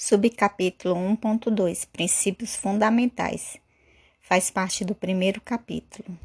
Subcapítulo 0.00 0.94
1.2 0.94 1.88
Princípios 1.92 2.54
Fundamentais 2.54 3.58
faz 4.20 4.48
parte 4.48 4.84
do 4.84 4.94
primeiro 4.94 5.40
capítulo. 5.40 6.16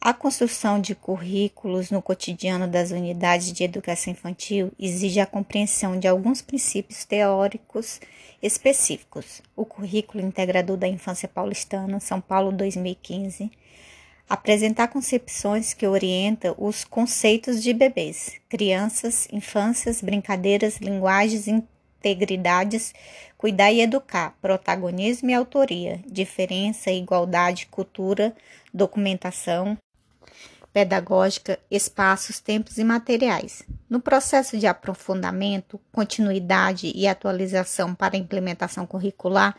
A 0.00 0.14
construção 0.14 0.80
de 0.80 0.94
currículos 0.94 1.90
no 1.90 2.00
cotidiano 2.00 2.66
das 2.66 2.92
unidades 2.92 3.52
de 3.52 3.62
educação 3.62 4.14
infantil 4.14 4.72
exige 4.78 5.20
a 5.20 5.26
compreensão 5.26 5.98
de 5.98 6.08
alguns 6.08 6.40
princípios 6.40 7.04
teóricos 7.04 8.00
específicos. 8.42 9.42
O 9.54 9.66
Currículo 9.66 10.24
Integrador 10.24 10.78
da 10.78 10.88
Infância 10.88 11.28
Paulistana, 11.28 12.00
São 12.00 12.22
Paulo 12.22 12.50
2015, 12.52 13.50
apresentar 14.28 14.88
concepções 14.88 15.72
que 15.72 15.86
orientam 15.86 16.54
os 16.58 16.84
conceitos 16.84 17.62
de 17.62 17.72
bebês, 17.72 18.40
crianças, 18.48 19.28
infâncias, 19.32 20.02
brincadeiras, 20.02 20.78
linguagens, 20.78 21.46
integridades, 21.46 22.92
cuidar 23.38 23.72
e 23.72 23.80
educar, 23.80 24.36
protagonismo 24.40 25.30
e 25.30 25.34
autoria, 25.34 26.00
diferença, 26.06 26.90
igualdade, 26.90 27.66
cultura, 27.66 28.34
documentação, 28.74 29.78
pedagógica, 30.72 31.58
espaços, 31.70 32.38
tempos 32.38 32.76
e 32.76 32.84
materiais. 32.84 33.62
No 33.88 33.98
processo 33.98 34.58
de 34.58 34.66
aprofundamento, 34.66 35.80
continuidade 35.90 36.92
e 36.94 37.06
atualização 37.06 37.94
para 37.94 38.14
a 38.14 38.18
implementação 38.18 38.86
curricular, 38.86 39.56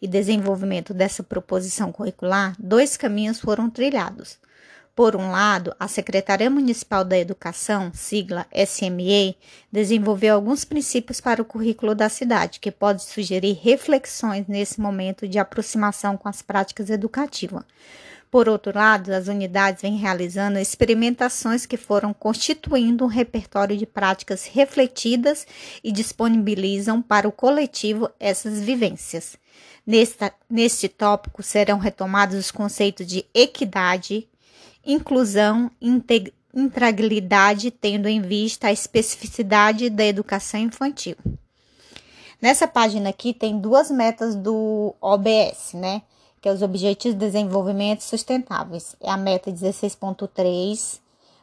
e 0.00 0.08
desenvolvimento 0.08 0.94
dessa 0.94 1.22
proposição 1.22 1.92
curricular, 1.92 2.54
dois 2.58 2.96
caminhos 2.96 3.40
foram 3.40 3.68
trilhados. 3.68 4.38
Por 4.94 5.16
um 5.16 5.30
lado, 5.30 5.74
a 5.80 5.88
Secretaria 5.88 6.50
Municipal 6.50 7.04
da 7.04 7.16
Educação, 7.16 7.90
sigla 7.94 8.46
SME, 8.52 9.36
desenvolveu 9.72 10.34
alguns 10.34 10.64
princípios 10.64 11.20
para 11.20 11.40
o 11.40 11.44
currículo 11.44 11.94
da 11.94 12.08
cidade, 12.08 12.60
que 12.60 12.70
pode 12.70 13.02
sugerir 13.04 13.58
reflexões 13.62 14.46
nesse 14.46 14.80
momento 14.80 15.26
de 15.26 15.38
aproximação 15.38 16.16
com 16.16 16.28
as 16.28 16.42
práticas 16.42 16.90
educativas. 16.90 17.64
Por 18.30 18.48
outro 18.48 18.76
lado, 18.76 19.10
as 19.10 19.26
unidades 19.26 19.82
vêm 19.82 19.96
realizando 19.96 20.58
experimentações 20.58 21.66
que 21.66 21.76
foram 21.76 22.12
constituindo 22.12 23.04
um 23.04 23.08
repertório 23.08 23.76
de 23.76 23.86
práticas 23.86 24.44
refletidas 24.44 25.46
e 25.82 25.90
disponibilizam 25.90 27.00
para 27.02 27.26
o 27.26 27.32
coletivo 27.32 28.10
essas 28.20 28.60
vivências. 28.60 29.39
Nesta, 29.90 30.32
neste 30.48 30.88
tópico 30.88 31.42
serão 31.42 31.76
retomados 31.76 32.38
os 32.38 32.52
conceitos 32.52 33.04
de 33.04 33.26
equidade, 33.34 34.28
inclusão 34.86 35.68
e 35.80 35.88
integralidade, 36.54 37.72
tendo 37.72 38.06
em 38.06 38.20
vista 38.20 38.68
a 38.68 38.72
especificidade 38.72 39.90
da 39.90 40.04
educação 40.04 40.60
infantil. 40.60 41.16
Nessa 42.40 42.68
página 42.68 43.10
aqui 43.10 43.34
tem 43.34 43.58
duas 43.58 43.90
metas 43.90 44.36
do 44.36 44.94
OBS, 45.00 45.72
né? 45.74 46.02
Que 46.40 46.48
é 46.48 46.52
os 46.52 46.62
Objetivos 46.62 47.18
de 47.18 47.26
Desenvolvimento 47.26 48.02
Sustentáveis. 48.02 48.94
É 49.00 49.10
a 49.10 49.16
meta 49.16 49.50
16.3, 49.50 51.00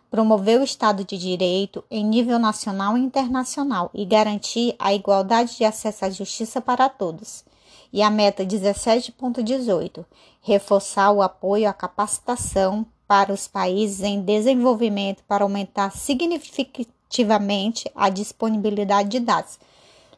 promover 0.10 0.62
o 0.62 0.64
Estado 0.64 1.04
de 1.04 1.18
Direito 1.18 1.84
em 1.92 2.06
nível 2.06 2.40
nacional 2.40 2.98
e 2.98 3.02
internacional 3.02 3.92
e 3.94 4.06
garantir 4.06 4.74
a 4.80 4.94
igualdade 4.94 5.58
de 5.58 5.66
acesso 5.66 6.06
à 6.06 6.10
justiça 6.10 6.62
para 6.62 6.88
todos 6.88 7.46
e 7.92 8.02
a 8.02 8.10
meta 8.10 8.46
17.18, 8.46 10.06
reforçar 10.42 11.12
o 11.12 11.22
apoio 11.22 11.70
à 11.70 11.74
capacitação 11.74 12.86
para 13.08 13.34
os 13.34 13.48
países 13.48 14.02
em 14.02 14.22
desenvolvimento 14.22 15.24
para 15.28 15.44
aumentar 15.44 15.92
significativamente 15.92 17.90
a 17.96 18.10
disponibilidade 18.10 19.10
de 19.10 19.20
dados. 19.20 19.58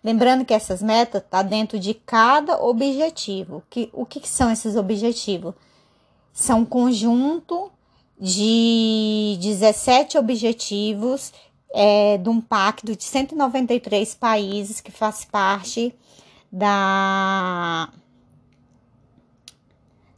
Lembrando 0.04 0.46
que 0.46 0.54
essas 0.54 0.82
metas 0.82 1.22
estão 1.22 1.44
tá 1.44 1.44
dentro 1.44 1.78
de 1.78 1.94
cada 1.94 2.62
objetivo. 2.64 3.62
Que, 3.70 3.90
o 3.94 4.06
que, 4.06 4.20
que 4.20 4.30
são 4.30 4.50
esses 4.50 4.76
objetivos? 4.76 5.54
São 6.34 6.62
um 6.62 6.66
conjunto 6.66 7.70
de 8.20 9.38
17 9.42 10.18
objetivos 10.18 11.34
é, 11.74 12.18
de 12.18 12.30
um 12.30 12.42
pacto 12.42 12.96
de 12.96 13.04
193 13.04 14.16
países 14.16 14.82
que 14.82 14.92
faz 14.92 15.26
parte 15.26 15.94
da, 16.52 17.90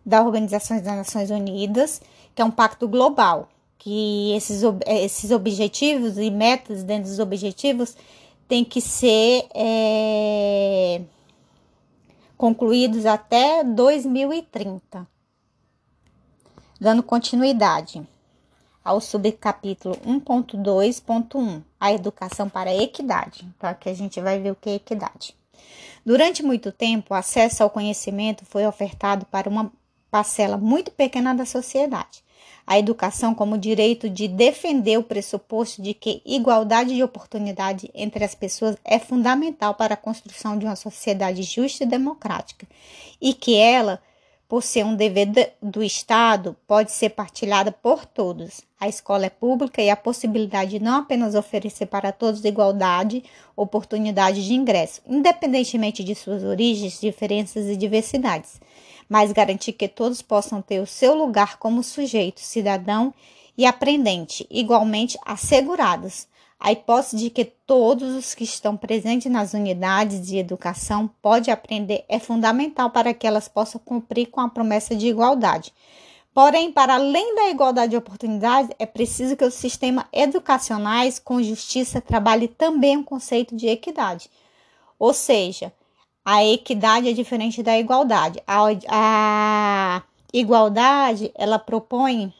da 0.05 0.21
Organização 0.23 0.77
das 0.77 0.85
Nações 0.85 1.29
Unidas, 1.29 2.01
que 2.33 2.41
é 2.41 2.45
um 2.45 2.51
pacto 2.51 2.87
global, 2.87 3.49
que 3.77 4.33
esses, 4.35 4.61
esses 4.85 5.31
objetivos 5.31 6.17
e 6.17 6.29
metas 6.29 6.83
dentro 6.83 7.09
dos 7.09 7.19
objetivos 7.19 7.95
têm 8.47 8.63
que 8.63 8.79
ser 8.81 9.47
é, 9.55 11.01
concluídos 12.37 13.05
até 13.05 13.63
2030. 13.63 15.07
Dando 16.79 17.03
continuidade 17.03 18.07
ao 18.83 18.99
subcapítulo 18.99 19.95
1.2.1, 19.97 21.61
a 21.79 21.93
educação 21.93 22.49
para 22.49 22.71
a 22.71 22.75
equidade. 22.75 23.47
Então, 23.55 23.69
aqui 23.69 23.89
a 23.89 23.93
gente 23.93 24.19
vai 24.19 24.39
ver 24.39 24.51
o 24.51 24.55
que 24.55 24.69
é 24.69 24.75
equidade. 24.75 25.35
Durante 26.05 26.41
muito 26.43 26.71
tempo, 26.71 27.13
o 27.13 27.17
acesso 27.17 27.61
ao 27.61 27.69
conhecimento 27.69 28.45
foi 28.45 28.65
ofertado 28.65 29.25
para 29.25 29.49
uma 29.49 29.71
parcela 30.09 30.57
muito 30.57 30.91
pequena 30.91 31.33
da 31.33 31.45
sociedade. 31.45 32.23
A 32.65 32.77
educação 32.77 33.33
como 33.33 33.57
direito 33.57 34.09
de 34.09 34.27
defender 34.27 34.97
o 34.97 35.03
pressuposto 35.03 35.81
de 35.81 35.93
que 35.93 36.21
igualdade 36.25 36.95
de 36.95 37.03
oportunidade 37.03 37.89
entre 37.93 38.23
as 38.23 38.35
pessoas 38.35 38.77
é 38.83 38.99
fundamental 38.99 39.73
para 39.73 39.93
a 39.93 39.97
construção 39.97 40.57
de 40.57 40.65
uma 40.65 40.75
sociedade 40.75 41.43
justa 41.43 41.83
e 41.83 41.87
democrática, 41.87 42.67
e 43.19 43.33
que 43.33 43.55
ela 43.55 44.01
por 44.51 44.63
ser 44.63 44.83
um 44.83 44.95
dever 44.97 45.55
do 45.61 45.81
Estado, 45.81 46.57
pode 46.67 46.91
ser 46.91 47.11
partilhada 47.11 47.71
por 47.71 48.05
todos. 48.05 48.59
A 48.77 48.89
escola 48.89 49.27
é 49.27 49.29
pública 49.29 49.81
e 49.81 49.89
a 49.89 49.95
possibilidade 49.95 50.71
de 50.71 50.83
não 50.83 50.97
apenas 50.97 51.35
oferecer 51.35 51.85
para 51.85 52.11
todos 52.11 52.43
igualdade, 52.43 53.23
oportunidade 53.55 54.45
de 54.45 54.53
ingresso, 54.53 55.01
independentemente 55.07 56.03
de 56.03 56.13
suas 56.13 56.43
origens, 56.43 56.99
diferenças 56.99 57.67
e 57.67 57.77
diversidades, 57.77 58.59
mas 59.07 59.31
garantir 59.31 59.71
que 59.71 59.87
todos 59.87 60.21
possam 60.21 60.61
ter 60.61 60.81
o 60.81 60.85
seu 60.85 61.15
lugar 61.15 61.57
como 61.57 61.81
sujeito, 61.81 62.41
cidadão 62.41 63.13
e 63.57 63.65
aprendente, 63.65 64.45
igualmente 64.51 65.17
assegurados, 65.25 66.27
a 66.63 66.71
hipótese 66.71 67.17
de 67.17 67.31
que 67.31 67.43
todos 67.43 68.13
os 68.13 68.35
que 68.35 68.43
estão 68.43 68.77
presentes 68.77 69.31
nas 69.31 69.55
unidades 69.55 70.27
de 70.27 70.37
educação 70.37 71.09
podem 71.19 71.51
aprender 71.51 72.05
é 72.07 72.19
fundamental 72.19 72.91
para 72.91 73.15
que 73.15 73.25
elas 73.25 73.47
possam 73.47 73.81
cumprir 73.83 74.27
com 74.27 74.39
a 74.39 74.47
promessa 74.47 74.95
de 74.95 75.07
igualdade. 75.07 75.73
Porém, 76.31 76.71
para 76.71 76.93
além 76.93 77.35
da 77.35 77.49
igualdade 77.49 77.89
de 77.89 77.97
oportunidades, 77.97 78.69
é 78.77 78.85
preciso 78.85 79.35
que 79.35 79.43
os 79.43 79.55
sistemas 79.55 80.05
educacionais 80.13 81.17
com 81.17 81.41
justiça 81.41 81.99
trabalhem 81.99 82.47
também 82.47 82.95
o 82.95 83.03
conceito 83.03 83.55
de 83.55 83.67
equidade. 83.67 84.29
Ou 84.99 85.15
seja, 85.15 85.73
a 86.23 86.45
equidade 86.45 87.09
é 87.09 87.11
diferente 87.11 87.63
da 87.63 87.77
igualdade. 87.77 88.39
A, 88.45 88.67
a 88.87 90.03
igualdade, 90.31 91.31
ela 91.33 91.57
propõe 91.57 92.31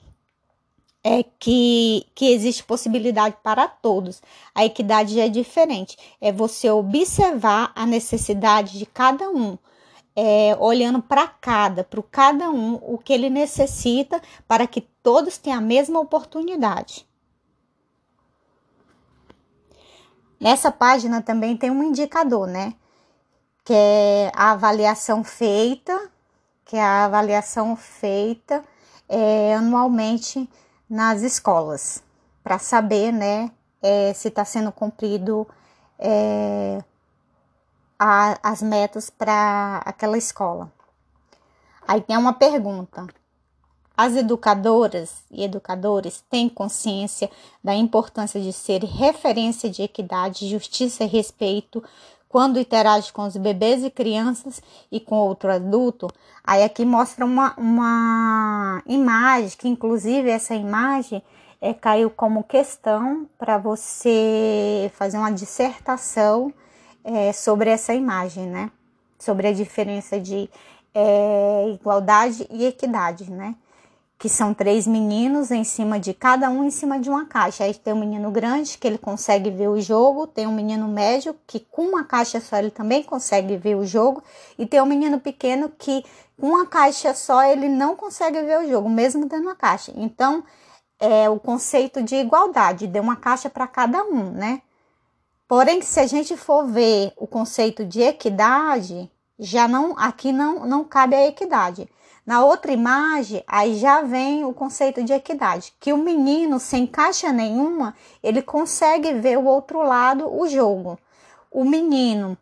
é 1.03 1.23
que, 1.23 2.05
que 2.13 2.31
existe 2.31 2.63
possibilidade 2.63 3.35
para 3.43 3.67
todos. 3.67 4.21
A 4.53 4.63
equidade 4.65 5.15
já 5.15 5.25
é 5.25 5.29
diferente. 5.29 5.97
É 6.19 6.31
você 6.31 6.69
observar 6.69 7.71
a 7.75 7.85
necessidade 7.85 8.77
de 8.77 8.85
cada 8.85 9.29
um, 9.29 9.57
é, 10.15 10.55
olhando 10.59 11.01
para 11.01 11.27
cada, 11.27 11.83
para 11.83 12.01
cada 12.03 12.49
um, 12.51 12.75
o 12.75 12.97
que 12.97 13.13
ele 13.13 13.29
necessita 13.29 14.21
para 14.47 14.67
que 14.67 14.81
todos 15.01 15.37
tenham 15.37 15.59
a 15.59 15.61
mesma 15.61 15.99
oportunidade. 15.99 17.07
Nessa 20.39 20.71
página 20.71 21.21
também 21.21 21.55
tem 21.55 21.69
um 21.69 21.83
indicador, 21.83 22.47
né? 22.47 22.73
Que 23.63 23.73
é 23.73 24.31
a 24.35 24.51
avaliação 24.51 25.23
feita, 25.23 26.11
que 26.65 26.75
é 26.75 26.81
a 26.81 27.05
avaliação 27.05 27.75
feita 27.75 28.63
é, 29.07 29.53
anualmente 29.53 30.49
nas 30.91 31.21
escolas 31.21 32.03
para 32.43 32.59
saber, 32.59 33.13
né, 33.13 33.49
é, 33.81 34.13
se 34.13 34.27
está 34.27 34.43
sendo 34.43 34.73
cumprido 34.73 35.47
é, 35.97 36.83
a, 37.97 38.37
as 38.43 38.61
metas 38.61 39.09
para 39.09 39.81
aquela 39.85 40.17
escola. 40.17 40.69
Aí 41.87 42.01
tem 42.01 42.17
uma 42.17 42.33
pergunta: 42.33 43.07
as 43.95 44.17
educadoras 44.17 45.23
e 45.31 45.45
educadores 45.45 46.25
têm 46.29 46.49
consciência 46.49 47.31
da 47.63 47.73
importância 47.73 48.41
de 48.41 48.51
ser 48.51 48.83
referência 48.83 49.69
de 49.69 49.83
equidade, 49.83 50.49
justiça 50.49 51.05
e 51.05 51.07
respeito 51.07 51.81
quando 52.31 52.57
interage 52.57 53.11
com 53.11 53.23
os 53.23 53.35
bebês 53.35 53.83
e 53.83 53.89
crianças 53.89 54.61
e 54.89 55.01
com 55.01 55.17
outro 55.17 55.51
adulto, 55.51 56.07
aí 56.41 56.63
aqui 56.63 56.85
mostra 56.85 57.25
uma, 57.25 57.53
uma 57.57 58.81
imagem, 58.87 59.57
que 59.57 59.67
inclusive 59.67 60.29
essa 60.29 60.55
imagem 60.55 61.21
é, 61.59 61.73
caiu 61.73 62.09
como 62.09 62.41
questão 62.41 63.27
para 63.37 63.57
você 63.57 64.89
fazer 64.95 65.17
uma 65.17 65.29
dissertação 65.29 66.53
é, 67.03 67.33
sobre 67.33 67.69
essa 67.69 67.93
imagem, 67.93 68.47
né? 68.47 68.71
Sobre 69.19 69.49
a 69.49 69.51
diferença 69.51 70.17
de 70.17 70.49
é, 70.95 71.69
igualdade 71.73 72.47
e 72.49 72.63
equidade, 72.63 73.29
né? 73.29 73.55
Que 74.21 74.29
são 74.29 74.53
três 74.53 74.85
meninos 74.85 75.49
em 75.49 75.63
cima 75.63 75.99
de 75.99 76.13
cada 76.13 76.47
um 76.47 76.63
em 76.63 76.69
cima 76.69 76.99
de 76.99 77.09
uma 77.09 77.25
caixa. 77.25 77.63
Aí 77.63 77.73
tem 77.73 77.91
um 77.91 77.99
menino 77.99 78.29
grande 78.29 78.77
que 78.77 78.85
ele 78.85 78.99
consegue 78.99 79.49
ver 79.49 79.67
o 79.67 79.81
jogo, 79.81 80.27
tem 80.27 80.45
um 80.45 80.53
menino 80.53 80.87
médio 80.87 81.35
que 81.47 81.59
com 81.59 81.87
uma 81.87 82.03
caixa 82.03 82.39
só 82.39 82.57
ele 82.57 82.69
também 82.69 83.01
consegue 83.01 83.57
ver 83.57 83.75
o 83.75 83.83
jogo, 83.83 84.21
e 84.59 84.65
tem 84.67 84.79
um 84.79 84.85
menino 84.85 85.19
pequeno 85.19 85.69
que 85.75 86.05
com 86.39 86.49
uma 86.49 86.67
caixa 86.67 87.15
só 87.15 87.43
ele 87.43 87.67
não 87.67 87.95
consegue 87.95 88.39
ver 88.43 88.59
o 88.59 88.69
jogo, 88.69 88.87
mesmo 88.87 89.27
tendo 89.27 89.41
uma 89.41 89.55
caixa. 89.55 89.91
Então, 89.95 90.43
é 90.99 91.27
o 91.27 91.39
conceito 91.39 92.03
de 92.03 92.15
igualdade, 92.15 92.85
de 92.85 92.99
uma 92.99 93.15
caixa 93.15 93.49
para 93.49 93.65
cada 93.65 94.03
um, 94.03 94.29
né? 94.29 94.61
Porém, 95.47 95.81
se 95.81 95.99
a 95.99 96.05
gente 96.05 96.37
for 96.37 96.67
ver 96.67 97.11
o 97.17 97.25
conceito 97.25 97.83
de 97.83 98.01
equidade, 98.01 99.09
já 99.39 99.67
não 99.67 99.97
aqui 99.97 100.31
não, 100.31 100.67
não 100.67 100.83
cabe 100.83 101.15
a 101.15 101.25
equidade. 101.25 101.89
Na 102.25 102.43
outra 102.45 102.71
imagem, 102.71 103.43
aí 103.47 103.75
já 103.77 104.01
vem 104.01 104.45
o 104.45 104.53
conceito 104.53 105.03
de 105.03 105.11
equidade, 105.11 105.73
que 105.79 105.91
o 105.91 105.97
menino 105.97 106.59
sem 106.59 106.85
caixa 106.85 107.31
nenhuma, 107.31 107.95
ele 108.21 108.41
consegue 108.41 109.13
ver 109.13 109.37
o 109.37 109.45
outro 109.45 109.81
lado 109.81 110.31
o 110.31 110.47
jogo. 110.47 110.99
O 111.51 111.65
menino 111.65 112.37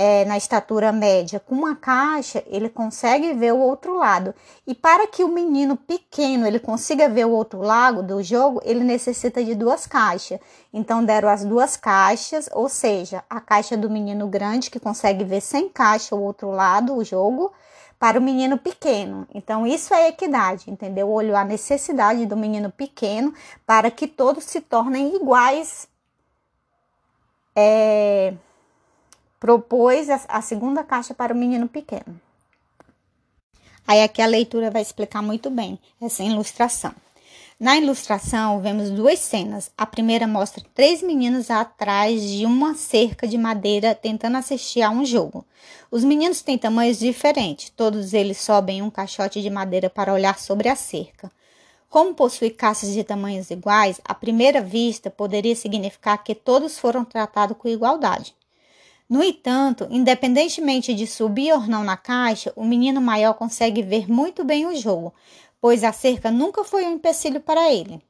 é, 0.00 0.24
na 0.26 0.36
estatura 0.36 0.92
média 0.92 1.40
com 1.40 1.56
uma 1.56 1.74
caixa, 1.74 2.44
ele 2.46 2.68
consegue 2.68 3.34
ver 3.34 3.52
o 3.52 3.58
outro 3.58 3.96
lado. 3.96 4.32
E 4.64 4.72
para 4.72 5.08
que 5.08 5.24
o 5.24 5.28
menino 5.28 5.76
pequeno 5.76 6.46
ele 6.46 6.60
consiga 6.60 7.08
ver 7.08 7.26
o 7.26 7.32
outro 7.32 7.60
lado 7.60 8.00
do 8.00 8.22
jogo, 8.22 8.60
ele 8.64 8.84
necessita 8.84 9.42
de 9.42 9.56
duas 9.56 9.88
caixas. 9.88 10.38
Então 10.72 11.04
deram 11.04 11.28
as 11.28 11.44
duas 11.44 11.76
caixas, 11.76 12.48
ou 12.52 12.68
seja, 12.68 13.24
a 13.28 13.40
caixa 13.40 13.76
do 13.76 13.90
menino 13.90 14.28
grande 14.28 14.70
que 14.70 14.78
consegue 14.78 15.24
ver 15.24 15.40
sem 15.40 15.68
caixa 15.68 16.14
o 16.14 16.22
outro 16.22 16.52
lado, 16.52 16.96
o 16.96 17.02
jogo, 17.02 17.52
para 17.98 18.18
o 18.18 18.22
menino 18.22 18.56
pequeno. 18.56 19.26
Então 19.34 19.66
isso 19.66 19.92
é 19.92 20.08
equidade, 20.08 20.70
entendeu? 20.70 21.10
Olhou 21.10 21.36
a 21.36 21.44
necessidade 21.44 22.24
do 22.26 22.36
menino 22.36 22.70
pequeno 22.70 23.34
para 23.66 23.90
que 23.90 24.06
todos 24.06 24.44
se 24.44 24.60
tornem 24.60 25.16
iguais. 25.16 25.88
É, 27.56 28.34
propôs 29.40 30.08
a 30.10 30.40
segunda 30.40 30.84
caixa 30.84 31.12
para 31.12 31.34
o 31.34 31.36
menino 31.36 31.68
pequeno. 31.68 32.20
Aí 33.86 34.02
aqui 34.02 34.20
a 34.20 34.26
leitura 34.26 34.70
vai 34.70 34.82
explicar 34.82 35.22
muito 35.22 35.50
bem 35.50 35.78
essa 36.00 36.22
ilustração. 36.22 36.94
Na 37.60 37.76
ilustração, 37.76 38.60
vemos 38.60 38.88
duas 38.88 39.18
cenas. 39.18 39.68
A 39.76 39.84
primeira 39.84 40.28
mostra 40.28 40.64
três 40.72 41.02
meninos 41.02 41.50
atrás 41.50 42.22
de 42.22 42.46
uma 42.46 42.76
cerca 42.76 43.26
de 43.26 43.36
madeira 43.36 43.96
tentando 43.96 44.36
assistir 44.36 44.80
a 44.80 44.90
um 44.90 45.04
jogo. 45.04 45.44
Os 45.90 46.04
meninos 46.04 46.40
têm 46.40 46.56
tamanhos 46.56 47.00
diferentes, 47.00 47.70
todos 47.70 48.14
eles 48.14 48.38
sobem 48.38 48.80
um 48.80 48.88
caixote 48.88 49.42
de 49.42 49.50
madeira 49.50 49.90
para 49.90 50.14
olhar 50.14 50.38
sobre 50.38 50.68
a 50.68 50.76
cerca. 50.76 51.32
Como 51.90 52.14
possui 52.14 52.50
caixas 52.50 52.92
de 52.92 53.02
tamanhos 53.02 53.50
iguais, 53.50 54.00
à 54.04 54.14
primeira 54.14 54.60
vista 54.60 55.10
poderia 55.10 55.56
significar 55.56 56.22
que 56.22 56.36
todos 56.36 56.78
foram 56.78 57.04
tratados 57.04 57.56
com 57.58 57.66
igualdade. 57.66 58.36
No 59.08 59.24
entanto, 59.24 59.88
independentemente 59.90 60.92
de 60.94 61.06
subir 61.06 61.50
ou 61.54 61.66
não 61.66 61.82
na 61.82 61.96
caixa, 61.96 62.52
o 62.54 62.62
menino 62.62 63.00
maior 63.00 63.32
consegue 63.32 63.82
ver 63.82 64.06
muito 64.06 64.44
bem 64.44 64.66
o 64.66 64.76
jogo, 64.76 65.14
pois 65.60 65.84
a 65.84 65.92
cerca 65.92 66.30
nunca 66.30 66.64
foi 66.64 66.84
um 66.84 66.94
empecilho 66.94 67.40
para 67.40 67.72
ele. 67.72 68.02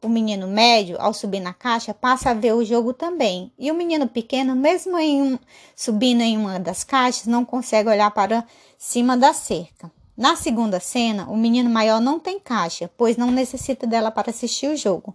O 0.00 0.08
menino 0.08 0.46
médio, 0.46 0.96
ao 1.00 1.12
subir 1.12 1.40
na 1.40 1.52
caixa, 1.52 1.92
passa 1.92 2.30
a 2.30 2.34
ver 2.34 2.54
o 2.54 2.64
jogo 2.64 2.92
também, 2.92 3.52
e 3.58 3.70
o 3.70 3.74
menino 3.74 4.06
pequeno, 4.06 4.54
mesmo 4.54 4.96
em 4.98 5.20
um, 5.20 5.38
subindo 5.74 6.20
em 6.20 6.36
uma 6.36 6.60
das 6.60 6.84
caixas, 6.84 7.26
não 7.26 7.44
consegue 7.44 7.88
olhar 7.88 8.10
para 8.12 8.46
cima 8.78 9.16
da 9.16 9.32
cerca. 9.32 9.90
Na 10.16 10.36
segunda 10.36 10.78
cena, 10.78 11.28
o 11.28 11.36
menino 11.36 11.68
maior 11.68 12.00
não 12.00 12.20
tem 12.20 12.38
caixa, 12.38 12.88
pois 12.96 13.16
não 13.16 13.32
necessita 13.32 13.84
dela 13.84 14.12
para 14.12 14.30
assistir 14.30 14.68
o 14.68 14.76
jogo. 14.76 15.12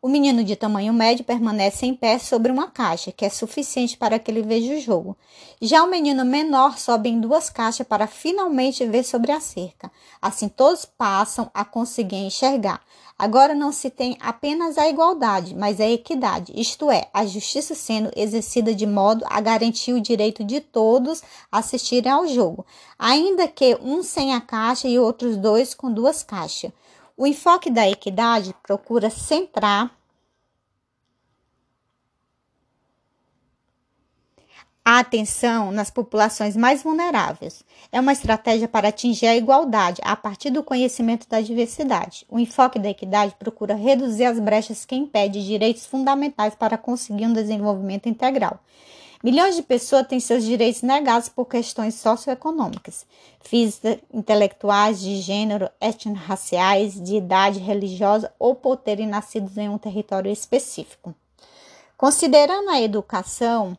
O 0.00 0.06
menino 0.08 0.44
de 0.44 0.54
tamanho 0.54 0.92
médio 0.92 1.24
permanece 1.24 1.84
em 1.84 1.92
pé 1.92 2.20
sobre 2.20 2.52
uma 2.52 2.70
caixa, 2.70 3.10
que 3.10 3.24
é 3.24 3.28
suficiente 3.28 3.96
para 3.96 4.16
que 4.16 4.30
ele 4.30 4.42
veja 4.42 4.74
o 4.74 4.80
jogo. 4.80 5.16
Já 5.60 5.82
o 5.82 5.90
menino 5.90 6.24
menor 6.24 6.78
sobe 6.78 7.08
em 7.08 7.20
duas 7.20 7.50
caixas 7.50 7.84
para 7.84 8.06
finalmente 8.06 8.86
ver 8.86 9.02
sobre 9.02 9.32
a 9.32 9.40
cerca. 9.40 9.90
Assim 10.22 10.48
todos 10.48 10.84
passam 10.84 11.50
a 11.52 11.64
conseguir 11.64 12.18
enxergar. 12.18 12.80
Agora 13.18 13.56
não 13.56 13.72
se 13.72 13.90
tem 13.90 14.16
apenas 14.20 14.78
a 14.78 14.88
igualdade, 14.88 15.56
mas 15.56 15.80
a 15.80 15.90
equidade, 15.90 16.52
isto 16.54 16.88
é, 16.88 17.08
a 17.12 17.26
justiça 17.26 17.74
sendo 17.74 18.12
exercida 18.14 18.72
de 18.72 18.86
modo 18.86 19.24
a 19.28 19.40
garantir 19.40 19.92
o 19.92 20.00
direito 20.00 20.44
de 20.44 20.60
todos 20.60 21.24
assistirem 21.50 22.12
ao 22.12 22.28
jogo, 22.28 22.64
ainda 22.96 23.48
que 23.48 23.76
um 23.82 24.04
sem 24.04 24.32
a 24.32 24.40
caixa 24.40 24.86
e 24.86 25.00
outros 25.00 25.36
dois 25.36 25.74
com 25.74 25.92
duas 25.92 26.22
caixas. 26.22 26.70
O 27.18 27.26
enfoque 27.26 27.68
da 27.68 27.88
equidade 27.88 28.54
procura 28.62 29.10
centrar 29.10 29.90
a 34.84 35.00
atenção 35.00 35.72
nas 35.72 35.90
populações 35.90 36.56
mais 36.56 36.84
vulneráveis. 36.84 37.64
É 37.90 37.98
uma 37.98 38.12
estratégia 38.12 38.68
para 38.68 38.90
atingir 38.90 39.26
a 39.26 39.36
igualdade 39.36 40.00
a 40.04 40.14
partir 40.14 40.50
do 40.50 40.62
conhecimento 40.62 41.28
da 41.28 41.40
diversidade. 41.40 42.24
O 42.28 42.38
enfoque 42.38 42.78
da 42.78 42.88
equidade 42.88 43.34
procura 43.36 43.74
reduzir 43.74 44.24
as 44.24 44.38
brechas 44.38 44.84
que 44.84 44.94
impedem 44.94 45.42
direitos 45.42 45.86
fundamentais 45.86 46.54
para 46.54 46.78
conseguir 46.78 47.26
um 47.26 47.32
desenvolvimento 47.32 48.08
integral. 48.08 48.60
Milhões 49.22 49.56
de 49.56 49.62
pessoas 49.62 50.06
têm 50.06 50.20
seus 50.20 50.44
direitos 50.44 50.82
negados 50.82 51.28
por 51.28 51.46
questões 51.46 51.94
socioeconômicas, 51.96 53.04
físicas, 53.40 53.98
intelectuais, 54.14 55.00
de 55.00 55.16
gênero, 55.16 55.68
étnico-raciais, 55.80 57.02
de 57.02 57.16
idade 57.16 57.58
religiosa 57.58 58.32
ou 58.38 58.54
por 58.54 58.76
terem 58.76 59.08
nascido 59.08 59.50
em 59.58 59.68
um 59.68 59.76
território 59.76 60.30
específico. 60.30 61.12
Considerando 61.96 62.70
a 62.70 62.80
educação 62.80 63.76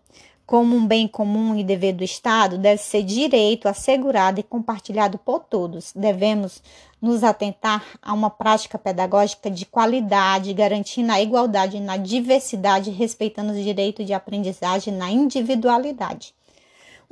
como 0.50 0.75
um 0.75 0.88
bem 0.88 1.07
comum 1.07 1.56
e 1.56 1.63
dever 1.63 1.94
do 1.94 2.04
Estado, 2.04 2.57
deve 2.57 2.81
ser 2.81 3.04
direito 3.04 3.69
assegurado 3.69 4.40
e 4.40 4.44
compartilhado 4.44 5.19
por 5.19 5.42
todos. 5.42 5.94
Devemos 5.96 6.63
nos 7.00 7.24
atentar 7.24 7.86
a 8.01 8.13
uma 8.13 8.31
prática 8.31 8.75
pedagógica 8.75 9.51
de 9.51 9.63
qualidade, 9.63 10.51
garantindo 10.51 11.12
a 11.12 11.22
igualdade 11.22 11.80
na 11.80 11.98
diversidade, 11.98 12.90
respeitando 12.90 13.54
os 13.54 13.63
direitos 13.63 14.07
de 14.07 14.12
aprendizagem 14.12 14.92
na 14.92 15.12
individualidade. 15.12 16.34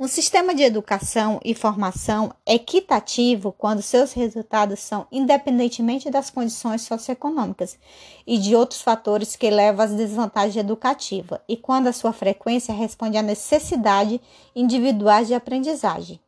Um 0.00 0.06
sistema 0.06 0.54
de 0.54 0.62
educação 0.62 1.40
e 1.44 1.56
formação 1.56 2.32
equitativo 2.46 3.50
quando 3.50 3.82
seus 3.82 4.12
resultados 4.12 4.78
são 4.78 5.08
independentemente 5.10 6.08
das 6.08 6.30
condições 6.30 6.82
socioeconômicas 6.82 7.76
e 8.24 8.38
de 8.38 8.54
outros 8.54 8.80
fatores 8.80 9.34
que 9.34 9.50
levam 9.50 9.84
às 9.84 9.92
desvantagens 9.92 10.54
educativas, 10.54 11.40
e 11.48 11.56
quando 11.56 11.88
a 11.88 11.92
sua 11.92 12.12
frequência 12.12 12.72
responde 12.72 13.16
à 13.16 13.22
necessidade 13.22 14.20
individuais 14.54 15.26
de 15.26 15.34
aprendizagem. 15.34 16.20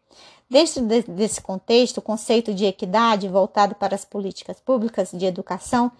Dentro 0.50 0.82
desse 1.06 1.40
contexto, 1.40 1.98
o 1.98 2.02
conceito 2.02 2.52
de 2.52 2.64
equidade 2.64 3.28
voltado 3.28 3.76
para 3.76 3.94
as 3.94 4.04
políticas 4.04 4.58
públicas 4.58 5.12
de 5.12 5.24
educação 5.26 5.92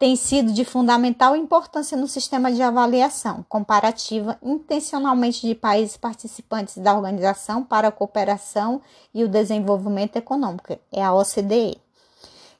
tem 0.00 0.16
sido 0.16 0.50
de 0.54 0.64
fundamental 0.64 1.36
importância 1.36 1.94
no 1.94 2.08
sistema 2.08 2.50
de 2.50 2.62
avaliação 2.62 3.44
comparativa 3.46 4.38
intencionalmente 4.42 5.46
de 5.46 5.54
países 5.54 5.98
participantes 5.98 6.78
da 6.78 6.94
Organização 6.94 7.62
para 7.62 7.88
a 7.88 7.92
Cooperação 7.92 8.80
e 9.12 9.22
o 9.22 9.28
Desenvolvimento 9.28 10.16
Econômico, 10.16 10.78
é 10.90 11.04
a 11.04 11.12
OCDE. 11.12 11.78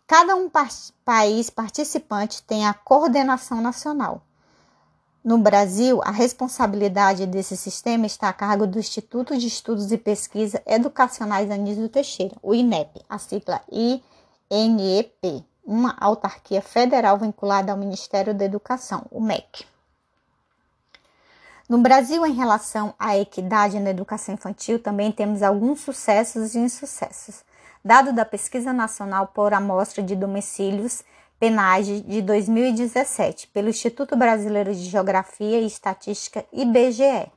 Cada 0.07 0.37
um 0.37 0.51
país 1.03 1.49
participante 1.49 2.43
tem 2.43 2.67
a 2.67 2.75
coordenação 2.75 3.63
nacional. 3.63 4.21
No 5.25 5.39
Brasil, 5.39 6.03
a 6.05 6.11
responsabilidade 6.11 7.25
desse 7.25 7.57
sistema 7.57 8.05
está 8.05 8.29
a 8.29 8.35
cargo 8.35 8.67
do 8.67 8.79
Instituto 8.79 9.35
de 9.39 9.47
Estudos 9.47 9.91
e 9.91 9.97
Pesquisa 9.97 10.61
Educacionais 10.67 11.51
Anísio 11.51 11.89
Teixeira, 11.89 12.37
o 12.43 12.55
INEP, 12.55 13.01
a 13.09 13.17
sigla 13.17 13.63
INEP 14.51 15.49
uma 15.65 15.97
autarquia 16.01 16.61
federal 16.61 17.19
vinculada 17.19 17.73
ao 17.73 17.79
Ministério 17.79 18.35
da 18.35 18.45
Educação, 18.45 19.07
o 19.11 19.21
MEC. 19.21 19.65
No 21.69 21.79
Brasil, 21.79 22.27
em 22.27 22.33
relação 22.33 22.93
à 22.99 23.17
equidade 23.17 23.79
na 23.79 23.91
educação 23.91 24.35
infantil, 24.35 24.81
também 24.81 25.13
temos 25.13 25.41
alguns 25.41 25.81
sucessos 25.81 26.57
e 26.57 26.59
insucessos. 26.59 27.45
Dado 27.85 28.13
da 28.13 28.25
Pesquisa 28.25 28.73
Nacional 28.73 29.29
por 29.29 29.55
Amostra 29.55 30.03
de 30.03 30.17
Domicílios, 30.17 31.05
PENAGE, 31.39 32.01
de 32.01 32.21
2017, 32.23 33.47
pelo 33.49 33.69
Instituto 33.69 34.17
Brasileiro 34.17 34.75
de 34.75 34.83
Geografia 34.83 35.61
e 35.61 35.67
Estatística, 35.67 36.45
IBGE, 36.53 37.31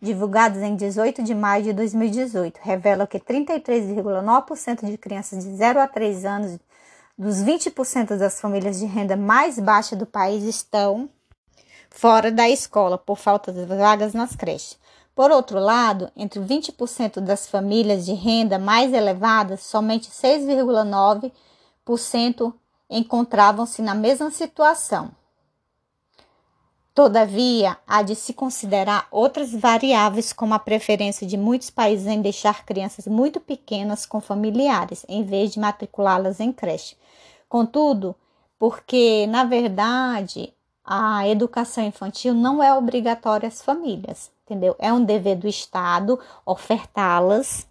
divulgados 0.00 0.60
em 0.60 0.76
18 0.76 1.22
de 1.22 1.34
maio 1.34 1.64
de 1.64 1.72
2018, 1.72 2.60
revelam 2.62 3.06
que 3.06 3.18
33,9% 3.18 4.86
de 4.86 4.98
crianças 4.98 5.42
de 5.42 5.56
0 5.56 5.80
a 5.80 5.88
3 5.88 6.24
anos 6.24 6.58
dos 7.20 7.36
20% 7.36 8.16
das 8.16 8.40
famílias 8.40 8.78
de 8.78 8.86
renda 8.86 9.14
mais 9.14 9.58
baixa 9.58 9.94
do 9.94 10.06
país 10.06 10.42
estão 10.42 11.06
fora 11.90 12.32
da 12.32 12.48
escola 12.48 12.96
por 12.96 13.18
falta 13.18 13.52
de 13.52 13.62
vagas 13.66 14.14
nas 14.14 14.34
creches. 14.34 14.78
Por 15.14 15.30
outro 15.30 15.58
lado, 15.58 16.10
entre 16.16 16.40
20% 16.40 17.20
das 17.20 17.46
famílias 17.46 18.06
de 18.06 18.14
renda 18.14 18.58
mais 18.58 18.94
elevada, 18.94 19.58
somente 19.58 20.08
6,9% 20.08 22.54
encontravam-se 22.88 23.82
na 23.82 23.94
mesma 23.94 24.30
situação. 24.30 25.10
Todavia, 26.94 27.76
há 27.86 28.00
de 28.00 28.14
se 28.14 28.32
considerar 28.32 29.06
outras 29.10 29.52
variáveis, 29.52 30.32
como 30.32 30.54
a 30.54 30.58
preferência 30.58 31.26
de 31.26 31.36
muitos 31.36 31.68
países 31.68 32.06
em 32.06 32.22
deixar 32.22 32.64
crianças 32.64 33.06
muito 33.06 33.40
pequenas 33.40 34.06
com 34.06 34.22
familiares, 34.22 35.04
em 35.06 35.22
vez 35.22 35.52
de 35.52 35.60
matriculá-las 35.60 36.40
em 36.40 36.50
creche. 36.50 36.96
Contudo, 37.50 38.14
porque, 38.56 39.26
na 39.26 39.42
verdade, 39.42 40.54
a 40.84 41.26
educação 41.26 41.82
infantil 41.82 42.32
não 42.32 42.62
é 42.62 42.72
obrigatória 42.72 43.48
às 43.48 43.60
famílias, 43.60 44.30
entendeu? 44.44 44.76
É 44.78 44.92
um 44.92 45.04
dever 45.04 45.36
do 45.36 45.48
Estado 45.48 46.16
ofertá-las. 46.46 47.66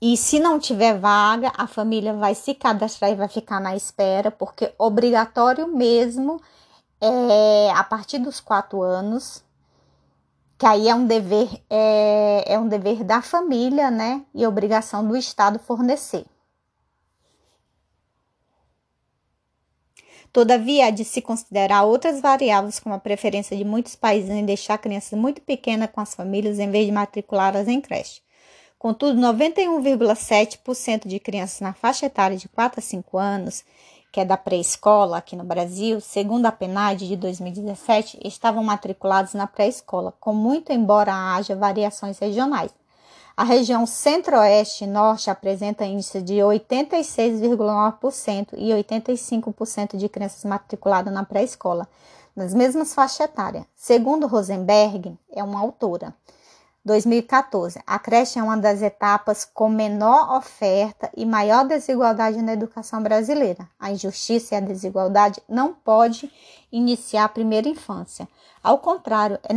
E 0.00 0.16
se 0.16 0.40
não 0.40 0.58
tiver 0.58 0.98
vaga, 0.98 1.52
a 1.56 1.68
família 1.68 2.12
vai 2.12 2.34
se 2.34 2.54
cadastrar 2.54 3.12
e 3.12 3.14
vai 3.14 3.28
ficar 3.28 3.60
na 3.60 3.76
espera, 3.76 4.32
porque 4.32 4.74
obrigatório 4.76 5.68
mesmo 5.68 6.42
é 7.00 7.70
a 7.70 7.84
partir 7.84 8.18
dos 8.18 8.40
quatro 8.40 8.82
anos, 8.82 9.44
que 10.58 10.66
aí 10.66 10.88
é 10.88 10.94
um 10.94 11.06
dever, 11.06 11.48
é, 11.70 12.54
é 12.54 12.58
um 12.58 12.66
dever 12.66 13.04
da 13.04 13.22
família, 13.22 13.92
né? 13.92 14.26
E 14.34 14.44
obrigação 14.44 15.06
do 15.06 15.16
Estado 15.16 15.60
fornecer. 15.60 16.26
Todavia, 20.32 20.86
há 20.86 20.90
de 20.90 21.04
se 21.04 21.20
considerar 21.20 21.84
outras 21.84 22.20
variáveis, 22.20 22.80
como 22.80 22.94
a 22.94 22.98
preferência 22.98 23.54
de 23.54 23.64
muitos 23.64 23.94
países 23.94 24.30
em 24.30 24.46
deixar 24.46 24.78
crianças 24.78 25.18
muito 25.18 25.42
pequenas 25.42 25.90
com 25.92 26.00
as 26.00 26.14
famílias 26.14 26.58
em 26.58 26.70
vez 26.70 26.86
de 26.86 26.92
matriculá-las 26.92 27.68
em 27.68 27.80
creche. 27.82 28.22
Contudo, 28.78 29.20
91,7% 29.20 31.06
de 31.06 31.20
crianças 31.20 31.60
na 31.60 31.74
faixa 31.74 32.06
etária 32.06 32.36
de 32.36 32.48
4 32.48 32.80
a 32.80 32.82
5 32.82 33.18
anos, 33.18 33.62
que 34.10 34.20
é 34.20 34.24
da 34.24 34.38
pré-escola 34.38 35.18
aqui 35.18 35.36
no 35.36 35.44
Brasil, 35.44 36.00
segundo 36.00 36.46
a 36.46 36.52
PNAD 36.52 37.06
de 37.06 37.16
2017, 37.16 38.18
estavam 38.24 38.64
matriculados 38.64 39.34
na 39.34 39.46
pré-escola, 39.46 40.14
com 40.18 40.32
muito 40.32 40.72
embora 40.72 41.12
haja 41.14 41.54
variações 41.54 42.18
regionais. 42.18 42.70
A 43.34 43.44
região 43.44 43.86
centro-oeste 43.86 44.84
e 44.84 44.86
norte 44.86 45.30
apresenta 45.30 45.86
índice 45.86 46.20
de 46.20 46.34
86,9% 46.34 48.48
e 48.58 48.68
85% 48.70 49.96
de 49.96 50.06
crianças 50.06 50.44
matriculadas 50.44 51.10
na 51.12 51.24
pré-escola, 51.24 51.88
nas 52.36 52.52
mesmas 52.52 52.92
faixas 52.92 53.20
etárias. 53.20 53.64
Segundo 53.74 54.26
Rosenberg, 54.26 55.18
é 55.30 55.42
uma 55.42 55.60
autora. 55.60 56.14
2014. 56.84 57.80
A 57.86 57.98
creche 57.98 58.38
é 58.38 58.42
uma 58.42 58.56
das 58.56 58.82
etapas 58.82 59.44
com 59.44 59.68
menor 59.68 60.36
oferta 60.36 61.10
e 61.16 61.24
maior 61.24 61.64
desigualdade 61.64 62.42
na 62.42 62.52
educação 62.52 63.02
brasileira. 63.02 63.68
A 63.78 63.92
injustiça 63.92 64.54
e 64.54 64.58
a 64.58 64.60
desigualdade 64.60 65.40
não 65.48 65.72
pode 65.72 66.32
iniciar 66.72 67.24
a 67.24 67.28
primeira 67.28 67.68
infância. 67.68 68.28
Ao 68.62 68.78
contrário, 68.78 69.38
é, 69.44 69.52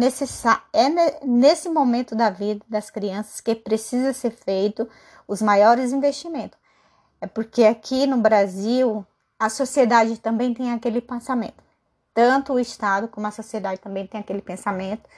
é 0.73 1.25
nesse 1.25 1.69
momento 1.69 2.15
da 2.15 2.29
vida 2.29 2.63
das 2.69 2.89
crianças 2.91 3.41
que 3.41 3.55
precisa 3.55 4.13
ser 4.13 4.31
feito 4.31 4.87
os 5.27 5.41
maiores 5.41 5.91
investimentos. 5.91 6.59
É 7.19 7.25
porque 7.25 7.63
aqui 7.63 8.05
no 8.05 8.17
Brasil 8.17 9.05
a 9.39 9.49
sociedade 9.49 10.19
também 10.19 10.53
tem 10.53 10.71
aquele 10.71 11.01
pensamento. 11.01 11.63
Tanto 12.13 12.53
o 12.53 12.59
Estado 12.59 13.07
como 13.07 13.25
a 13.27 13.31
sociedade 13.31 13.81
também 13.81 14.05
tem 14.05 14.21
aquele 14.21 14.41
pensamento 14.41 15.09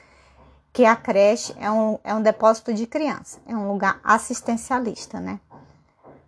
que 0.78 0.84
a 0.84 0.94
creche 0.94 1.52
é 1.58 1.68
um, 1.68 1.98
é 2.04 2.14
um 2.14 2.22
depósito 2.22 2.72
de 2.72 2.86
criança, 2.86 3.40
é 3.48 3.52
um 3.52 3.66
lugar 3.66 3.98
assistencialista, 4.04 5.18
né? 5.18 5.40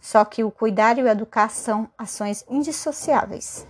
Só 0.00 0.24
que 0.24 0.42
o 0.42 0.50
cuidar 0.50 0.98
e 0.98 1.08
a 1.08 1.12
educação 1.12 1.84
são 1.84 1.90
ações 1.96 2.44
indissociáveis. 2.50 3.64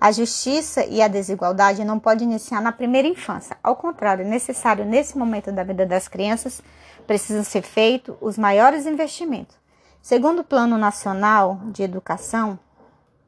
A 0.00 0.12
justiça 0.12 0.84
e 0.84 1.02
a 1.02 1.08
desigualdade 1.08 1.84
não 1.84 1.98
podem 1.98 2.28
iniciar 2.28 2.60
na 2.60 2.70
primeira 2.70 3.08
infância. 3.08 3.56
Ao 3.60 3.74
contrário, 3.74 4.24
é 4.24 4.28
necessário 4.28 4.84
nesse 4.84 5.18
momento 5.18 5.50
da 5.50 5.64
vida 5.64 5.84
das 5.84 6.06
crianças, 6.06 6.62
precisam 7.04 7.42
ser 7.42 7.62
feitos 7.62 8.14
os 8.20 8.38
maiores 8.38 8.86
investimentos. 8.86 9.56
Segundo 10.00 10.42
o 10.42 10.44
Plano 10.44 10.78
Nacional 10.78 11.60
de 11.64 11.82
Educação, 11.82 12.56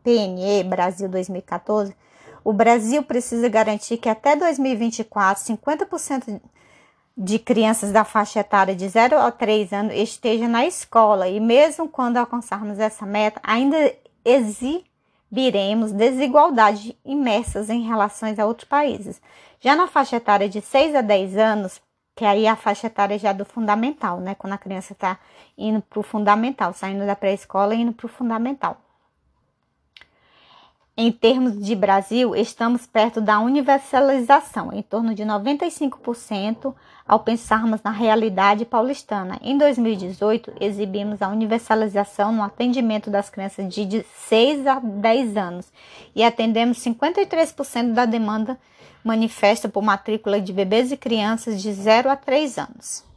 PNE 0.04 0.62
Brasil 0.62 1.08
2014, 1.08 1.96
o 2.44 2.52
Brasil 2.52 3.02
precisa 3.02 3.48
garantir 3.48 3.96
que 3.96 4.08
até 4.08 4.36
2024, 4.36 5.42
50% 5.42 6.40
de 7.16 7.38
crianças 7.38 7.90
da 7.90 8.04
faixa 8.04 8.40
etária 8.40 8.74
de 8.76 8.86
0 8.88 9.18
a 9.18 9.30
3 9.30 9.72
anos 9.72 9.94
estejam 9.94 10.48
na 10.48 10.66
escola 10.66 11.28
e 11.28 11.40
mesmo 11.40 11.88
quando 11.88 12.18
alcançarmos 12.18 12.78
essa 12.78 13.06
meta, 13.06 13.40
ainda 13.42 13.76
exibiremos 14.24 15.92
desigualdade 15.92 16.98
imersas 17.04 17.70
em 17.70 17.82
relações 17.82 18.38
a 18.38 18.46
outros 18.46 18.68
países. 18.68 19.22
Já 19.60 19.74
na 19.74 19.86
faixa 19.86 20.16
etária 20.16 20.48
de 20.48 20.60
6 20.60 20.96
a 20.96 21.00
10 21.00 21.38
anos, 21.38 21.80
que 22.14 22.24
aí 22.24 22.44
é 22.44 22.50
a 22.50 22.56
faixa 22.56 22.88
etária 22.88 23.18
já 23.18 23.32
do 23.32 23.44
fundamental, 23.44 24.20
né? 24.20 24.34
Quando 24.34 24.52
a 24.52 24.58
criança 24.58 24.92
está 24.92 25.18
indo 25.56 25.80
para 25.82 25.98
o 25.98 26.02
fundamental, 26.02 26.72
saindo 26.72 27.06
da 27.06 27.16
pré-escola 27.16 27.74
e 27.74 27.80
indo 27.80 27.92
para 27.92 28.06
o 28.06 28.08
fundamental. 28.08 28.83
Em 30.96 31.10
termos 31.10 31.60
de 31.60 31.74
Brasil, 31.74 32.36
estamos 32.36 32.86
perto 32.86 33.20
da 33.20 33.40
universalização, 33.40 34.72
em 34.72 34.80
torno 34.80 35.12
de 35.12 35.24
95% 35.24 36.72
ao 37.04 37.18
pensarmos 37.18 37.82
na 37.82 37.90
realidade 37.90 38.64
paulistana. 38.64 39.36
Em 39.42 39.58
2018, 39.58 40.52
exibimos 40.60 41.20
a 41.20 41.28
universalização 41.28 42.32
no 42.32 42.44
atendimento 42.44 43.10
das 43.10 43.28
crianças 43.28 43.74
de 43.74 44.06
6 44.28 44.68
a 44.68 44.78
10 44.78 45.36
anos 45.36 45.72
e 46.14 46.22
atendemos 46.22 46.78
53% 46.78 47.92
da 47.92 48.06
demanda 48.06 48.56
manifesta 49.02 49.68
por 49.68 49.82
matrícula 49.82 50.40
de 50.40 50.52
bebês 50.52 50.92
e 50.92 50.96
crianças 50.96 51.60
de 51.60 51.72
0 51.72 52.08
a 52.08 52.14
3 52.14 52.56
anos. 52.56 53.13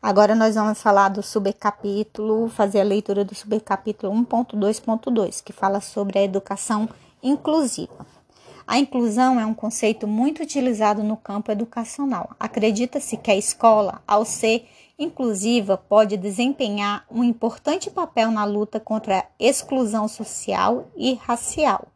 Agora 0.00 0.34
nós 0.34 0.54
vamos 0.54 0.80
falar 0.80 1.08
do 1.08 1.22
subcapítulo, 1.22 2.48
fazer 2.48 2.80
a 2.80 2.84
leitura 2.84 3.24
do 3.24 3.34
subcapítulo 3.34 4.12
1.2.2, 4.12 5.42
que 5.42 5.52
fala 5.52 5.80
sobre 5.80 6.18
a 6.18 6.22
educação 6.22 6.88
inclusiva. 7.22 8.06
A 8.66 8.78
inclusão 8.78 9.38
é 9.38 9.46
um 9.46 9.54
conceito 9.54 10.08
muito 10.08 10.42
utilizado 10.42 11.02
no 11.02 11.16
campo 11.16 11.52
educacional. 11.52 12.30
Acredita-se 12.38 13.16
que 13.16 13.30
a 13.30 13.36
escola, 13.36 14.02
ao 14.06 14.24
ser 14.24 14.68
inclusiva, 14.98 15.76
pode 15.76 16.16
desempenhar 16.16 17.04
um 17.10 17.22
importante 17.22 17.90
papel 17.90 18.30
na 18.30 18.44
luta 18.44 18.80
contra 18.80 19.18
a 19.18 19.24
exclusão 19.38 20.08
social 20.08 20.88
e 20.96 21.14
racial. 21.14 21.86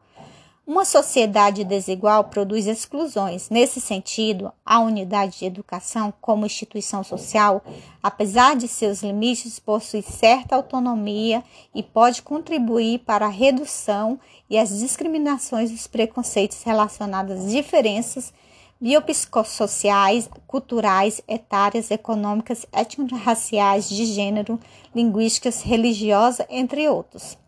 Uma 0.71 0.85
sociedade 0.85 1.65
desigual 1.65 2.23
produz 2.23 2.69
exclusões. 2.69 3.50
Nesse 3.50 3.81
sentido, 3.81 4.53
a 4.65 4.79
unidade 4.79 5.41
de 5.41 5.45
educação, 5.45 6.15
como 6.21 6.47
instituição 6.47 7.03
social, 7.03 7.61
apesar 8.00 8.55
de 8.55 8.69
seus 8.69 9.03
limites, 9.03 9.59
possui 9.59 10.00
certa 10.00 10.55
autonomia 10.55 11.43
e 11.75 11.83
pode 11.83 12.23
contribuir 12.23 13.00
para 13.00 13.27
a 13.27 13.29
redução 13.29 14.21
e 14.49 14.57
as 14.57 14.79
discriminações 14.79 15.73
dos 15.73 15.89
preconceitos 15.89 16.62
relacionados 16.62 17.41
às 17.41 17.50
diferenças 17.50 18.33
biopsicossociais, 18.81 20.31
culturais, 20.47 21.21
etárias, 21.27 21.91
econômicas, 21.91 22.65
étnico-raciais, 22.73 23.89
de 23.89 24.05
gênero, 24.05 24.57
linguísticas, 24.95 25.62
religiosas, 25.62 26.47
entre 26.49 26.89
outros 26.89 27.39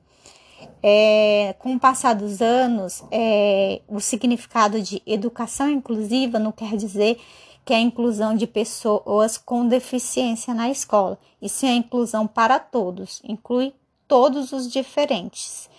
é, 0.82 1.54
com 1.58 1.74
o 1.74 1.80
passar 1.80 2.14
dos 2.14 2.40
anos, 2.40 3.02
é, 3.10 3.80
o 3.88 4.00
significado 4.00 4.80
de 4.80 5.02
educação 5.06 5.70
inclusiva 5.70 6.38
não 6.38 6.52
quer 6.52 6.76
dizer 6.76 7.18
que 7.64 7.72
é 7.72 7.76
a 7.76 7.80
inclusão 7.80 8.34
de 8.34 8.46
pessoas 8.46 9.38
com 9.38 9.68
deficiência 9.68 10.52
na 10.52 10.68
escola, 10.68 11.18
e 11.40 11.48
sim 11.48 11.68
a 11.68 11.74
inclusão 11.74 12.26
para 12.26 12.58
todos, 12.58 13.20
inclui 13.24 13.72
todos 14.08 14.52
os 14.52 14.70
diferentes 14.70 15.70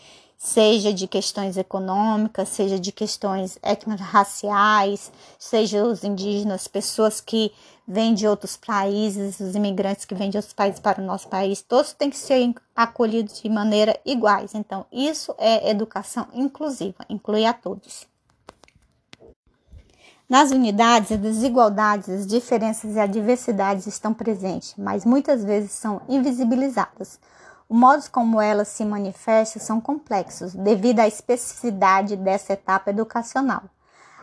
seja 0.44 0.94
de 0.94 1.08
questões 1.08 1.56
econômicas, 1.56 2.50
seja 2.50 2.78
de 2.78 2.92
questões 2.92 3.58
étnico-raciais, 3.64 5.10
seja 5.40 5.86
os 5.86 6.04
indígenas, 6.04 6.68
pessoas 6.68 7.22
que 7.22 7.54
vêm 7.88 8.14
de 8.14 8.28
outros 8.28 8.58
países, 8.58 9.40
os 9.40 9.56
imigrantes 9.56 10.04
que 10.04 10.14
vêm 10.14 10.30
de 10.30 10.36
outros 10.36 10.54
países 10.54 10.82
para 10.82 11.02
o 11.02 11.06
nosso 11.06 11.30
país, 11.30 11.62
todos 11.62 11.94
têm 11.94 12.10
que 12.10 12.18
ser 12.18 12.54
acolhidos 12.76 13.42
de 13.42 13.48
maneira 13.48 13.98
iguais. 14.06 14.54
Então, 14.54 14.86
isso 14.92 15.34
é 15.38 15.70
educação 15.72 16.28
inclusiva, 16.34 17.06
inclui 17.08 17.46
a 17.46 17.54
todos. 17.54 18.06
Nas 20.28 20.52
unidades, 20.52 21.14
as 21.14 21.20
desigualdades, 21.20 22.10
as 22.10 22.28
diferenças 22.28 22.96
e 22.96 23.00
a 23.00 23.08
diversidade 23.08 23.88
estão 23.88 24.14
presentes, 24.14 24.76
mas 24.78 25.06
muitas 25.06 25.42
vezes 25.42 25.72
são 25.72 26.02
invisibilizadas. 26.10 27.18
Os 27.74 27.80
modos 27.80 28.08
como 28.08 28.39
elas 28.39 28.68
se 28.68 28.86
manifestam 28.86 29.60
são 29.60 29.82
complexos, 29.82 30.53
devido 30.53 31.00
à 31.00 31.08
especificidade 31.08 32.15
dessa 32.15 32.53
etapa 32.53 32.92
educacional. 32.92 33.63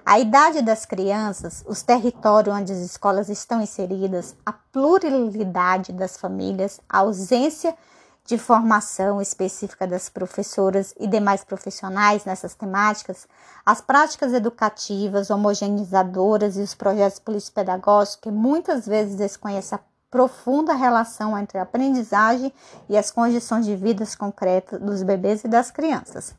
A 0.06 0.20
idade 0.20 0.62
das 0.62 0.86
crianças, 0.86 1.64
os 1.66 1.82
territórios 1.82 2.54
onde 2.54 2.72
as 2.72 2.78
escolas 2.78 3.28
estão 3.28 3.60
inseridas, 3.60 4.36
a 4.46 4.52
pluralidade 4.52 5.92
das 5.92 6.16
famílias, 6.16 6.80
a 6.88 6.98
ausência 6.98 7.76
de 8.24 8.38
formação 8.38 9.20
específica 9.20 9.84
das 9.84 10.08
professoras 10.08 10.94
e 10.96 11.08
demais 11.08 11.42
profissionais 11.42 12.24
nessas 12.24 12.54
temáticas, 12.54 13.26
as 13.66 13.80
práticas 13.80 14.32
educativas 14.32 15.28
homogeneizadoras 15.28 16.56
e 16.56 16.60
os 16.60 16.76
projetos 16.76 17.18
político-pedagógicos 17.18 18.20
que 18.22 18.30
muitas 18.30 18.86
vezes 18.86 19.16
desconhecem 19.16 19.76
a 19.76 19.89
profunda 20.10 20.74
relação 20.74 21.38
entre 21.38 21.58
a 21.58 21.62
aprendizagem 21.62 22.52
e 22.88 22.96
as 22.96 23.10
condições 23.10 23.64
de 23.64 23.76
vida 23.76 24.04
concretas 24.18 24.80
dos 24.80 25.02
bebês 25.02 25.44
e 25.44 25.48
das 25.48 25.70
crianças. 25.70 26.34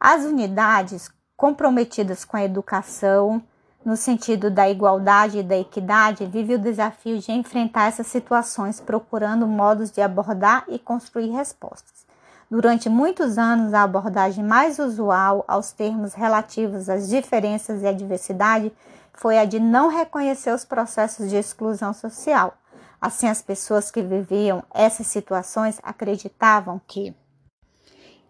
As 0.00 0.24
unidades 0.24 1.10
comprometidas 1.36 2.24
com 2.24 2.36
a 2.36 2.44
educação, 2.44 3.42
no 3.84 3.96
sentido 3.96 4.50
da 4.50 4.68
igualdade 4.68 5.38
e 5.38 5.42
da 5.42 5.56
equidade, 5.56 6.26
vive 6.26 6.54
o 6.54 6.58
desafio 6.58 7.18
de 7.18 7.32
enfrentar 7.32 7.88
essas 7.88 8.06
situações, 8.06 8.80
procurando 8.80 9.46
modos 9.46 9.90
de 9.90 10.00
abordar 10.00 10.64
e 10.68 10.78
construir 10.78 11.30
respostas. 11.30 12.06
Durante 12.50 12.88
muitos 12.88 13.36
anos, 13.36 13.74
a 13.74 13.82
abordagem 13.82 14.42
mais 14.42 14.78
usual 14.78 15.44
aos 15.46 15.70
termos 15.70 16.14
relativos 16.14 16.88
às 16.88 17.08
diferenças 17.08 17.82
e 17.82 17.86
à 17.86 17.92
diversidade 17.92 18.72
foi 19.18 19.36
a 19.36 19.44
de 19.44 19.58
não 19.58 19.88
reconhecer 19.88 20.54
os 20.54 20.64
processos 20.64 21.28
de 21.28 21.36
exclusão 21.36 21.92
social. 21.92 22.56
Assim, 23.00 23.26
as 23.26 23.42
pessoas 23.42 23.90
que 23.90 24.00
viviam 24.00 24.62
essas 24.72 25.08
situações 25.08 25.80
acreditavam 25.82 26.80
que 26.86 27.12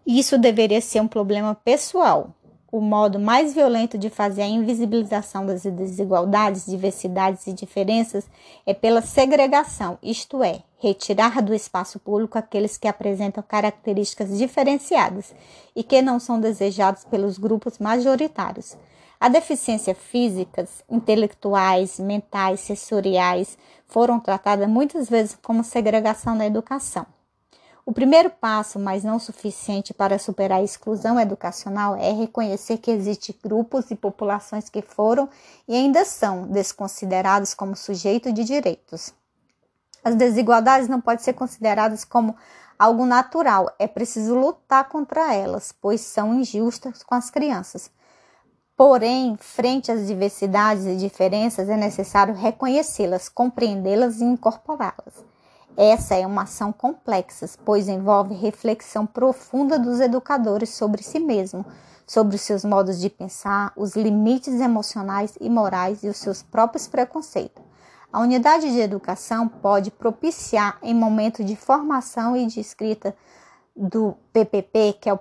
isso 0.05 0.37
deveria 0.37 0.81
ser 0.81 0.99
um 0.99 1.07
problema 1.07 1.53
pessoal, 1.53 2.33
o 2.71 2.81
modo 2.81 3.19
mais 3.19 3.53
violento 3.53 3.99
de 3.99 4.09
fazer 4.09 4.41
a 4.41 4.47
invisibilização 4.47 5.45
das 5.45 5.61
desigualdades, 5.63 6.65
diversidades 6.65 7.45
e 7.45 7.53
diferenças 7.53 8.27
é 8.65 8.73
pela 8.73 9.01
segregação, 9.01 9.97
isto 10.01 10.43
é, 10.43 10.63
retirar 10.79 11.41
do 11.41 11.53
espaço 11.53 11.99
público 11.99 12.37
aqueles 12.37 12.77
que 12.77 12.87
apresentam 12.87 13.43
características 13.47 14.35
diferenciadas 14.35 15.35
e 15.75 15.83
que 15.83 16.01
não 16.01 16.19
são 16.19 16.39
desejados 16.39 17.03
pelos 17.03 17.37
grupos 17.37 17.77
majoritários. 17.77 18.75
A 19.19 19.27
deficiência 19.27 19.93
físicas, 19.93 20.81
intelectuais, 20.89 21.99
mentais, 21.99 22.61
sensoriais 22.61 23.57
foram 23.85 24.17
tratadas 24.17 24.69
muitas 24.69 25.09
vezes 25.09 25.37
como 25.43 25.61
segregação 25.61 26.35
na 26.35 26.45
educação. 26.45 27.05
O 27.85 27.91
primeiro 27.91 28.29
passo, 28.29 28.79
mas 28.79 29.03
não 29.03 29.19
suficiente 29.19 29.93
para 29.93 30.17
superar 30.17 30.59
a 30.59 30.63
exclusão 30.63 31.19
educacional, 31.19 31.97
é 31.97 32.13
reconhecer 32.13 32.77
que 32.77 32.91
existem 32.91 33.35
grupos 33.43 33.91
e 33.91 33.95
populações 33.95 34.69
que 34.69 34.81
foram 34.81 35.27
e 35.67 35.75
ainda 35.75 36.05
são 36.05 36.47
desconsiderados 36.47 37.53
como 37.53 37.75
sujeito 37.75 38.31
de 38.31 38.45
direitos. 38.45 39.13
As 40.01 40.15
desigualdades 40.15 40.87
não 40.87 41.01
podem 41.01 41.25
ser 41.25 41.33
consideradas 41.33 42.05
como 42.05 42.37
algo 42.77 43.05
natural, 43.05 43.69
é 43.77 43.85
preciso 43.85 44.33
lutar 44.33 44.87
contra 44.87 45.33
elas, 45.33 45.73
pois 45.73 45.99
são 45.99 46.35
injustas 46.35 47.03
com 47.03 47.15
as 47.15 47.29
crianças. 47.29 47.91
Porém, 48.79 49.35
frente 49.35 49.91
às 49.91 50.07
diversidades 50.07 50.85
e 50.85 50.95
diferenças, 50.95 51.67
é 51.67 51.75
necessário 51.75 52.33
reconhecê-las, 52.33 53.27
compreendê-las 53.27 54.21
e 54.21 54.23
incorporá-las. 54.23 55.15
Essa 55.75 56.15
é 56.15 56.25
uma 56.25 56.43
ação 56.43 56.71
complexa, 56.71 57.45
pois 57.65 57.89
envolve 57.89 58.33
reflexão 58.35 59.05
profunda 59.05 59.77
dos 59.77 59.99
educadores 59.99 60.69
sobre 60.69 61.03
si 61.03 61.19
mesmo, 61.19 61.65
sobre 62.07 62.37
os 62.37 62.41
seus 62.41 62.63
modos 62.63 63.01
de 63.01 63.09
pensar, 63.09 63.73
os 63.75 63.97
limites 63.97 64.61
emocionais 64.61 65.33
e 65.41 65.49
morais 65.49 66.01
e 66.01 66.07
os 66.07 66.15
seus 66.15 66.41
próprios 66.41 66.87
preconceitos. 66.87 67.61
A 68.13 68.21
unidade 68.21 68.71
de 68.71 68.79
educação 68.79 69.49
pode 69.49 69.91
propiciar, 69.91 70.77
em 70.81 70.95
momento 70.95 71.43
de 71.43 71.57
formação 71.57 72.33
e 72.33 72.45
de 72.45 72.61
escrita 72.61 73.13
do 73.75 74.15
PPP, 74.31 74.93
que 75.01 75.09
é 75.09 75.13
o 75.13 75.19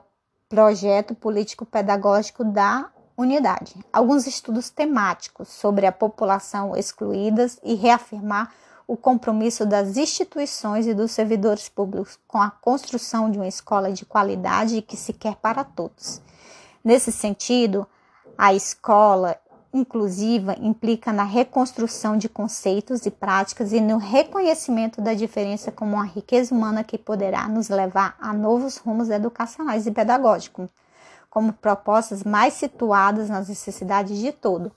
Projeto 0.48 1.12
Político 1.12 1.66
Pedagógico 1.66 2.44
da 2.44 2.88
Unidade, 3.18 3.74
alguns 3.92 4.28
estudos 4.28 4.70
temáticos 4.70 5.48
sobre 5.48 5.84
a 5.86 5.90
população 5.90 6.76
excluídas 6.76 7.58
e 7.64 7.74
reafirmar 7.74 8.52
o 8.86 8.96
compromisso 8.96 9.66
das 9.66 9.96
instituições 9.96 10.86
e 10.86 10.94
dos 10.94 11.10
servidores 11.10 11.68
públicos 11.68 12.16
com 12.28 12.40
a 12.40 12.48
construção 12.48 13.28
de 13.28 13.36
uma 13.36 13.48
escola 13.48 13.90
de 13.90 14.04
qualidade 14.04 14.80
que 14.82 14.96
se 14.96 15.12
quer 15.12 15.34
para 15.34 15.64
todos. 15.64 16.22
Nesse 16.84 17.10
sentido, 17.10 17.84
a 18.38 18.54
escola 18.54 19.36
inclusiva 19.74 20.54
implica 20.60 21.12
na 21.12 21.24
reconstrução 21.24 22.16
de 22.16 22.28
conceitos 22.28 23.04
e 23.04 23.10
práticas 23.10 23.72
e 23.72 23.80
no 23.80 23.96
reconhecimento 23.96 25.00
da 25.00 25.12
diferença 25.12 25.72
como 25.72 25.94
uma 25.94 26.06
riqueza 26.06 26.54
humana 26.54 26.84
que 26.84 26.96
poderá 26.96 27.48
nos 27.48 27.68
levar 27.68 28.16
a 28.20 28.32
novos 28.32 28.76
rumos 28.76 29.10
educacionais 29.10 29.88
e 29.88 29.90
pedagógicos, 29.90 30.70
como 31.38 31.52
propostas 31.52 32.24
mais 32.24 32.54
situadas 32.54 33.30
nas 33.30 33.48
necessidades 33.48 34.18
de 34.18 34.32
todo 34.32 34.72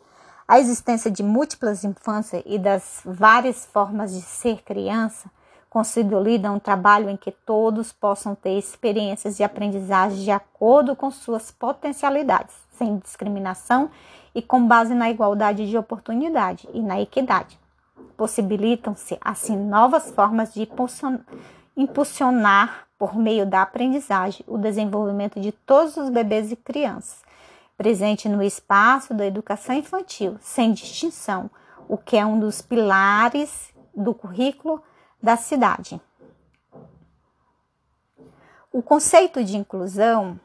a 0.48 0.60
existência 0.60 1.10
de 1.10 1.24
múltiplas 1.24 1.84
infâncias 1.84 2.44
e 2.46 2.60
das 2.60 3.02
várias 3.04 3.66
formas 3.66 4.14
de 4.14 4.22
ser 4.22 4.62
criança 4.62 5.32
consolida 5.72 6.52
um 6.52 6.60
trabalho 6.60 7.10
em 7.10 7.18
que 7.18 7.32
todos 7.32 7.92
possam 7.92 8.36
ter 8.36 8.60
experiências 8.60 9.38
de 9.38 9.44
aprendizagem 9.44 10.24
de 10.24 10.30
acordo 10.30 10.96
com 10.96 11.10
suas 11.10 11.50
potencialidades, 11.50 12.54
sem 12.74 13.00
discriminação 13.00 13.90
e 14.36 14.40
com 14.40 14.68
base 14.68 14.94
na 14.94 15.10
igualdade 15.10 15.68
de 15.68 15.76
oportunidade 15.76 16.70
e 16.76 16.82
na 16.84 17.02
equidade. 17.02 17.58
Possibilitam-se, 18.16 19.18
assim, 19.20 19.58
novas 19.58 20.12
formas 20.12 20.54
de 20.54 20.70
impulsionar, 21.76 22.88
por 23.02 23.16
meio 23.16 23.48
da 23.48 23.64
aprendizagem, 23.64 24.46
o 24.48 24.60
desenvolvimento 24.60 25.40
de 25.40 25.52
todos 25.52 25.98
os 25.98 26.08
bebês 26.12 26.52
e 26.52 26.56
crianças, 26.56 27.24
presente 27.76 28.30
no 28.30 28.44
espaço 28.44 29.12
da 29.12 29.26
educação 29.26 29.74
infantil, 29.74 30.38
sem 30.40 30.72
distinção, 30.72 31.50
o 31.90 31.98
que 31.98 32.16
é 32.16 32.24
um 32.24 32.40
dos 32.40 32.62
pilares 32.62 33.74
do 33.96 34.14
currículo 34.14 34.84
da 35.20 35.36
cidade. 35.36 36.00
O 38.72 38.84
conceito 38.84 39.44
de 39.44 39.58
inclusão, 39.58 40.40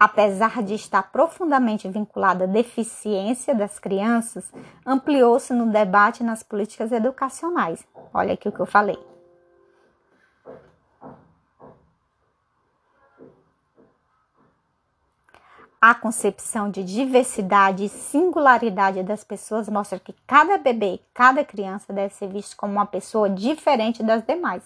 apesar 0.00 0.62
de 0.62 0.72
estar 0.72 1.02
profundamente 1.12 1.86
vinculado 1.86 2.44
à 2.44 2.46
deficiência 2.46 3.54
das 3.54 3.78
crianças, 3.78 4.50
ampliou-se 4.86 5.52
no 5.52 5.70
debate 5.70 6.24
nas 6.24 6.42
políticas 6.42 6.92
educacionais. 6.92 7.86
Olha 8.14 8.32
aqui 8.32 8.48
o 8.48 8.52
que 8.52 8.60
eu 8.60 8.64
falei. 8.64 9.13
A 15.86 15.94
concepção 15.94 16.70
de 16.70 16.82
diversidade 16.82 17.84
e 17.84 17.90
singularidade 17.90 19.02
das 19.02 19.22
pessoas 19.22 19.68
mostra 19.68 19.98
que 19.98 20.14
cada 20.26 20.56
bebê, 20.56 20.98
cada 21.12 21.44
criança 21.44 21.92
deve 21.92 22.14
ser 22.14 22.26
visto 22.28 22.56
como 22.56 22.72
uma 22.72 22.86
pessoa 22.86 23.28
diferente 23.28 24.02
das 24.02 24.22
demais, 24.22 24.62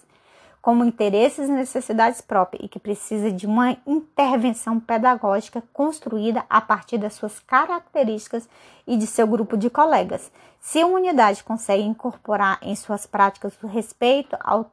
com 0.63 0.85
interesses 0.85 1.49
e 1.49 1.53
necessidades 1.53 2.21
próprias 2.21 2.65
e 2.65 2.69
que 2.69 2.79
precisa 2.79 3.33
de 3.33 3.49
uma 3.49 3.77
intervenção 3.85 4.79
pedagógica 4.79 5.61
construída 5.73 6.47
a 6.49 6.61
partir 6.61 6.99
das 6.99 7.15
suas 7.15 7.41
características 7.41 8.49
e 8.87 8.97
de 8.97 9.09
seu 9.09 9.27
grupo 9.27 9.57
de 9.57 9.69
colegas. 9.69 10.31
Se 10.61 10.81
a 10.81 10.87
unidade 10.87 11.43
consegue 11.43 11.83
incorporar 11.83 12.61
em 12.63 12.77
suas 12.77 13.07
práticas 13.07 13.59
o 13.61 13.67
respeito 13.67 14.37
à 14.39 14.65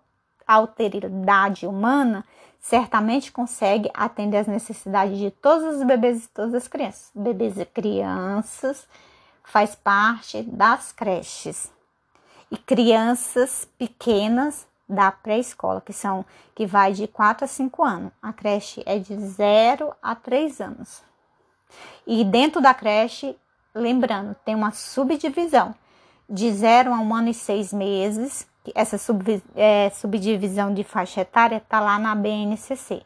alteridade 0.48 1.66
humana, 1.68 2.24
certamente 2.60 3.32
consegue 3.32 3.90
atender 3.94 4.38
às 4.38 4.48
necessidades 4.48 5.18
de 5.18 5.30
todos 5.30 5.76
os 5.76 5.84
bebês 5.84 6.26
e 6.26 6.30
todas 6.30 6.54
as 6.54 6.68
crianças. 6.68 7.12
Bebês 7.14 7.58
e 7.60 7.66
crianças 7.66 8.88
faz 9.44 9.76
parte 9.76 10.42
das 10.44 10.92
creches. 10.92 11.72
E 12.50 12.58
crianças 12.58 13.68
pequenas 13.78 14.68
da 14.88 15.12
pré-escola, 15.12 15.82
que 15.82 15.94
são 15.94 16.26
que 16.54 16.66
vai 16.66 16.94
de 16.94 17.08
4 17.08 17.46
a 17.46 17.48
5 17.48 17.84
anos. 17.84 18.12
A 18.22 18.32
creche 18.32 18.84
é 18.86 18.98
de 18.98 19.16
0 19.16 19.94
a 20.02 20.16
3 20.16 20.62
anos. 20.62 21.04
E 22.06 22.24
dentro 22.24 22.62
da 22.62 22.74
creche, 22.74 23.36
lembrando, 23.74 24.36
tem 24.46 24.56
uma 24.56 24.72
subdivisão 24.72 25.76
de 26.30 26.52
0 26.52 26.94
a 26.94 27.00
1 27.00 27.16
ano 27.16 27.30
e 27.30 27.34
6 27.34 27.74
meses, 27.74 28.48
essa 28.74 28.98
sub, 28.98 29.42
é, 29.56 29.90
subdivisão 29.92 30.74
de 30.74 30.84
faixa 30.84 31.22
etária 31.22 31.58
está 31.58 31.80
lá 31.80 32.00
na 32.00 32.16
BNCC. 32.16 33.02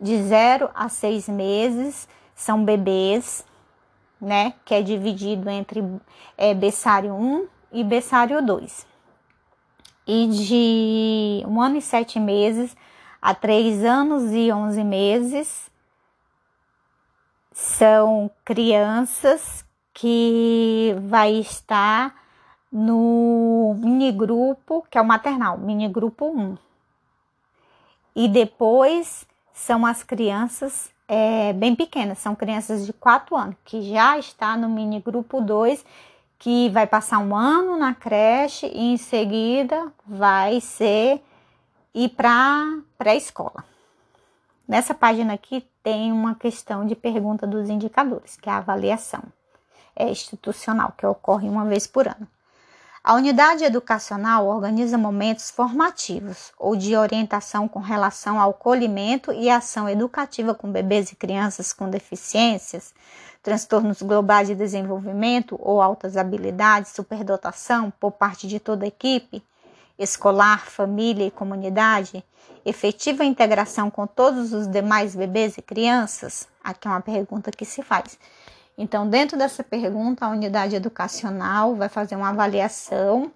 De 0.00 0.22
0 0.22 0.70
a 0.74 0.88
6 0.88 1.28
meses 1.28 2.08
são 2.34 2.64
bebês, 2.64 3.44
né? 4.20 4.54
Que 4.64 4.74
é 4.74 4.82
dividido 4.82 5.50
entre 5.50 5.84
é, 6.36 6.54
berçário 6.54 7.14
1 7.14 7.46
e 7.72 7.84
berçário 7.84 8.44
2. 8.44 8.86
E 10.06 10.28
de 10.28 11.44
um 11.46 11.60
ano 11.60 11.76
e 11.78 11.82
sete 11.82 12.20
meses 12.20 12.76
a 13.22 13.34
três 13.34 13.82
anos 13.82 14.32
e 14.32 14.52
onze 14.52 14.84
meses 14.84 15.70
são 17.50 18.30
crianças 18.44 19.64
que 19.94 20.94
vai 21.08 21.32
estar 21.32 22.14
no 22.70 23.74
mini 24.04 24.12
grupo, 24.12 24.84
que 24.90 24.98
é 24.98 25.00
o 25.00 25.04
maternal, 25.04 25.56
mini 25.56 25.88
grupo 25.88 26.26
1. 26.26 26.56
E 28.14 28.28
depois 28.28 29.26
são 29.52 29.86
as 29.86 30.02
crianças 30.02 30.90
é, 31.08 31.52
bem 31.52 31.74
pequenas, 31.74 32.18
são 32.18 32.34
crianças 32.34 32.84
de 32.84 32.92
4 32.92 33.36
anos, 33.36 33.56
que 33.64 33.82
já 33.82 34.18
está 34.18 34.56
no 34.56 34.68
mini 34.68 35.00
grupo 35.00 35.40
2, 35.40 35.84
que 36.38 36.68
vai 36.70 36.86
passar 36.86 37.18
um 37.18 37.34
ano 37.34 37.76
na 37.78 37.94
creche 37.94 38.66
e 38.66 38.92
em 38.92 38.96
seguida 38.96 39.92
vai 40.06 40.60
ser 40.60 41.22
ir 41.94 42.10
para 42.10 42.78
pré-escola. 42.98 43.64
Nessa 44.66 44.94
página 44.94 45.34
aqui 45.34 45.66
tem 45.82 46.12
uma 46.12 46.34
questão 46.34 46.86
de 46.86 46.94
pergunta 46.94 47.46
dos 47.46 47.68
indicadores, 47.70 48.36
que 48.36 48.48
é 48.48 48.52
a 48.52 48.58
avaliação 48.58 49.22
é 49.96 50.10
institucional, 50.10 50.92
que 50.96 51.06
ocorre 51.06 51.48
uma 51.48 51.64
vez 51.64 51.86
por 51.86 52.08
ano. 52.08 52.26
A 53.06 53.12
unidade 53.12 53.64
educacional 53.64 54.46
organiza 54.46 54.96
momentos 54.96 55.50
formativos 55.50 56.54
ou 56.58 56.74
de 56.74 56.96
orientação 56.96 57.68
com 57.68 57.78
relação 57.78 58.40
ao 58.40 58.54
colhimento 58.54 59.30
e 59.30 59.50
ação 59.50 59.86
educativa 59.86 60.54
com 60.54 60.72
bebês 60.72 61.12
e 61.12 61.14
crianças 61.14 61.70
com 61.70 61.90
deficiências, 61.90 62.94
transtornos 63.42 64.00
globais 64.00 64.48
de 64.48 64.54
desenvolvimento 64.54 65.54
ou 65.60 65.82
altas 65.82 66.16
habilidades, 66.16 66.92
superdotação 66.92 67.92
por 68.00 68.12
parte 68.12 68.48
de 68.48 68.58
toda 68.58 68.86
a 68.86 68.88
equipe, 68.88 69.42
escolar, 69.98 70.64
família 70.64 71.26
e 71.26 71.30
comunidade, 71.30 72.24
efetiva 72.64 73.22
integração 73.22 73.90
com 73.90 74.06
todos 74.06 74.54
os 74.54 74.66
demais 74.66 75.14
bebês 75.14 75.58
e 75.58 75.62
crianças? 75.62 76.48
Aqui 76.64 76.88
é 76.88 76.90
uma 76.90 77.02
pergunta 77.02 77.50
que 77.50 77.66
se 77.66 77.82
faz. 77.82 78.18
Então, 78.76 79.08
dentro 79.08 79.38
dessa 79.38 79.62
pergunta, 79.62 80.26
a 80.26 80.30
unidade 80.30 80.74
educacional 80.74 81.76
vai 81.76 81.88
fazer 81.88 82.16
uma 82.16 82.30
avaliação 82.30 83.30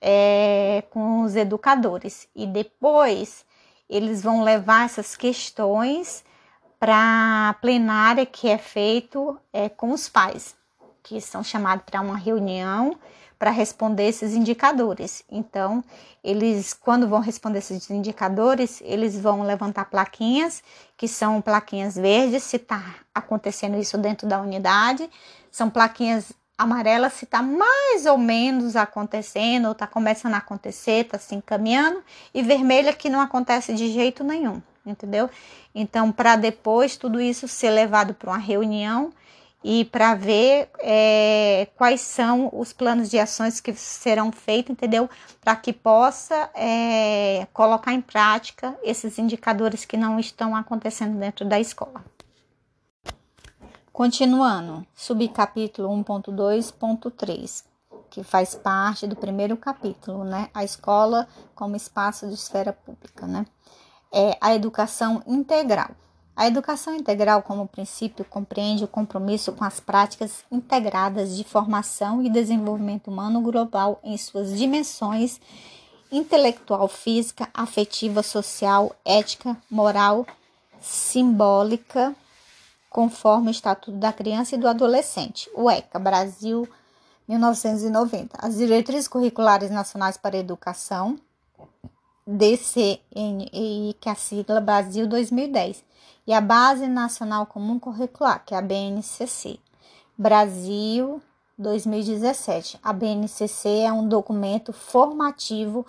é, 0.00 0.82
com 0.90 1.22
os 1.22 1.36
educadores. 1.36 2.28
E 2.34 2.46
depois 2.46 3.44
eles 3.88 4.22
vão 4.22 4.42
levar 4.42 4.84
essas 4.84 5.16
questões 5.16 6.24
para 6.78 7.50
a 7.50 7.54
plenária 7.54 8.26
que 8.26 8.48
é 8.48 8.58
feito 8.58 9.38
é, 9.52 9.68
com 9.68 9.92
os 9.92 10.08
pais, 10.08 10.56
que 11.02 11.20
são 11.20 11.42
chamados 11.42 11.84
para 11.84 12.00
uma 12.00 12.16
reunião 12.16 12.96
para 13.38 13.50
responder 13.50 14.08
esses 14.08 14.34
indicadores. 14.34 15.22
Então, 15.30 15.84
eles, 16.24 16.74
quando 16.74 17.06
vão 17.08 17.20
responder 17.20 17.58
esses 17.60 17.88
indicadores, 17.88 18.82
eles 18.84 19.18
vão 19.18 19.42
levantar 19.42 19.84
plaquinhas, 19.84 20.62
que 20.96 21.06
são 21.06 21.40
plaquinhas 21.40 21.94
verdes, 21.94 22.42
se 22.42 22.56
está 22.56 22.96
acontecendo 23.14 23.78
isso 23.78 23.96
dentro 23.96 24.26
da 24.26 24.40
unidade, 24.40 25.08
são 25.50 25.70
plaquinhas 25.70 26.32
amarelas 26.58 27.12
se 27.12 27.24
está 27.24 27.40
mais 27.40 28.04
ou 28.04 28.18
menos 28.18 28.74
acontecendo, 28.74 29.66
ou 29.66 29.72
está 29.72 29.86
começando 29.86 30.34
a 30.34 30.38
acontecer, 30.38 31.04
está 31.04 31.16
se 31.16 31.36
encaminhando, 31.36 32.02
e 32.34 32.42
vermelha 32.42 32.92
que 32.92 33.08
não 33.08 33.20
acontece 33.20 33.72
de 33.72 33.92
jeito 33.92 34.24
nenhum, 34.24 34.60
entendeu? 34.84 35.30
Então, 35.72 36.10
para 36.10 36.34
depois 36.34 36.96
tudo 36.96 37.20
isso 37.20 37.46
ser 37.46 37.70
levado 37.70 38.12
para 38.12 38.30
uma 38.30 38.38
reunião 38.38 39.12
e 39.62 39.84
para 39.84 40.14
ver 40.14 40.70
é, 40.78 41.68
quais 41.76 42.00
são 42.00 42.48
os 42.52 42.72
planos 42.72 43.10
de 43.10 43.18
ações 43.18 43.60
que 43.60 43.74
serão 43.74 44.30
feitos, 44.30 44.70
entendeu? 44.70 45.10
Para 45.40 45.56
que 45.56 45.72
possa 45.72 46.50
é, 46.54 47.46
colocar 47.52 47.92
em 47.92 48.00
prática 48.00 48.78
esses 48.82 49.18
indicadores 49.18 49.84
que 49.84 49.96
não 49.96 50.18
estão 50.18 50.54
acontecendo 50.54 51.18
dentro 51.18 51.44
da 51.44 51.58
escola. 51.58 52.04
Continuando, 53.92 54.86
subcapítulo 54.94 55.88
1.2.3, 56.04 57.64
que 58.08 58.22
faz 58.22 58.54
parte 58.54 59.08
do 59.08 59.16
primeiro 59.16 59.56
capítulo, 59.56 60.22
né? 60.22 60.48
A 60.54 60.62
escola 60.62 61.26
como 61.52 61.74
espaço 61.74 62.28
de 62.28 62.34
esfera 62.34 62.72
pública, 62.72 63.26
né? 63.26 63.44
É 64.12 64.38
a 64.40 64.54
educação 64.54 65.20
integral. 65.26 65.90
A 66.38 66.46
educação 66.46 66.94
integral, 66.94 67.42
como 67.42 67.66
princípio, 67.66 68.24
compreende 68.24 68.84
o 68.84 68.88
compromisso 68.88 69.50
com 69.50 69.64
as 69.64 69.80
práticas 69.80 70.44
integradas 70.52 71.36
de 71.36 71.42
formação 71.42 72.22
e 72.22 72.30
desenvolvimento 72.30 73.08
humano 73.08 73.40
global 73.40 73.98
em 74.04 74.16
suas 74.16 74.56
dimensões 74.56 75.40
intelectual, 76.12 76.86
física, 76.86 77.48
afetiva, 77.52 78.22
social, 78.22 78.94
ética, 79.04 79.56
moral, 79.68 80.24
simbólica, 80.80 82.14
conforme 82.88 83.48
o 83.48 83.50
Estatuto 83.50 83.98
da 83.98 84.12
Criança 84.12 84.54
e 84.54 84.58
do 84.58 84.68
Adolescente, 84.68 85.50
o 85.56 85.68
ECA, 85.68 85.98
Brasil, 85.98 86.68
1990. 87.26 88.38
As 88.40 88.56
diretrizes 88.56 89.08
curriculares 89.08 89.72
nacionais 89.72 90.16
para 90.16 90.36
a 90.36 90.40
educação, 90.40 91.18
DCNEI, 92.30 93.96
que 93.98 94.06
é 94.06 94.12
a 94.12 94.14
sigla 94.14 94.60
Brasil 94.60 95.06
2010 95.06 95.82
e 96.26 96.34
a 96.34 96.42
Base 96.42 96.86
Nacional 96.86 97.46
Comum 97.46 97.78
Curricular, 97.78 98.44
que 98.44 98.54
é 98.54 98.58
a 98.58 98.60
BNCC. 98.60 99.58
Brasil 100.16 101.22
2017. 101.56 102.78
A 102.82 102.92
BNCC 102.92 103.80
é 103.80 103.92
um 103.92 104.06
documento 104.06 104.74
formativo 104.74 105.86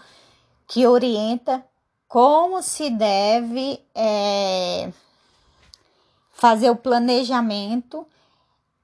que 0.65 0.88
orienta 0.88 1.65
como 2.08 2.63
se 2.63 2.89
deve 2.89 3.84
é, 3.93 4.93
fazer 6.32 6.69
o 6.69 6.75
planejamento. 6.75 8.08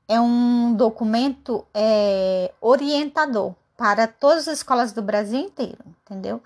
É 0.10 0.20
um 0.20 0.74
documento 0.74 1.66
é, 1.74 2.54
orientador 2.60 3.56
para 3.78 4.08
todas 4.08 4.50
as 4.50 4.58
escolas 4.58 4.92
do 4.92 5.02
Brasil 5.02 5.40
inteiro, 5.40 5.80
entendeu? 6.04 6.42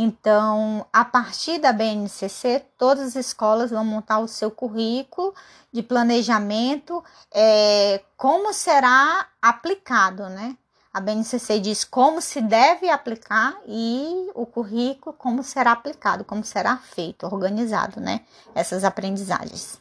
Então, 0.00 0.86
a 0.92 1.04
partir 1.04 1.58
da 1.58 1.72
BNCC, 1.72 2.64
todas 2.78 3.08
as 3.08 3.16
escolas 3.16 3.72
vão 3.72 3.84
montar 3.84 4.20
o 4.20 4.28
seu 4.28 4.48
currículo 4.48 5.34
de 5.72 5.82
planejamento, 5.82 7.02
é, 7.34 8.00
como 8.16 8.52
será 8.52 9.26
aplicado, 9.42 10.28
né? 10.28 10.56
A 10.94 11.00
BNCC 11.00 11.58
diz 11.58 11.82
como 11.82 12.22
se 12.22 12.40
deve 12.40 12.88
aplicar 12.88 13.58
e 13.66 14.30
o 14.36 14.46
currículo 14.46 15.12
como 15.18 15.42
será 15.42 15.72
aplicado, 15.72 16.24
como 16.24 16.44
será 16.44 16.76
feito, 16.76 17.26
organizado, 17.26 18.00
né? 18.00 18.20
Essas 18.54 18.84
aprendizagens. 18.84 19.80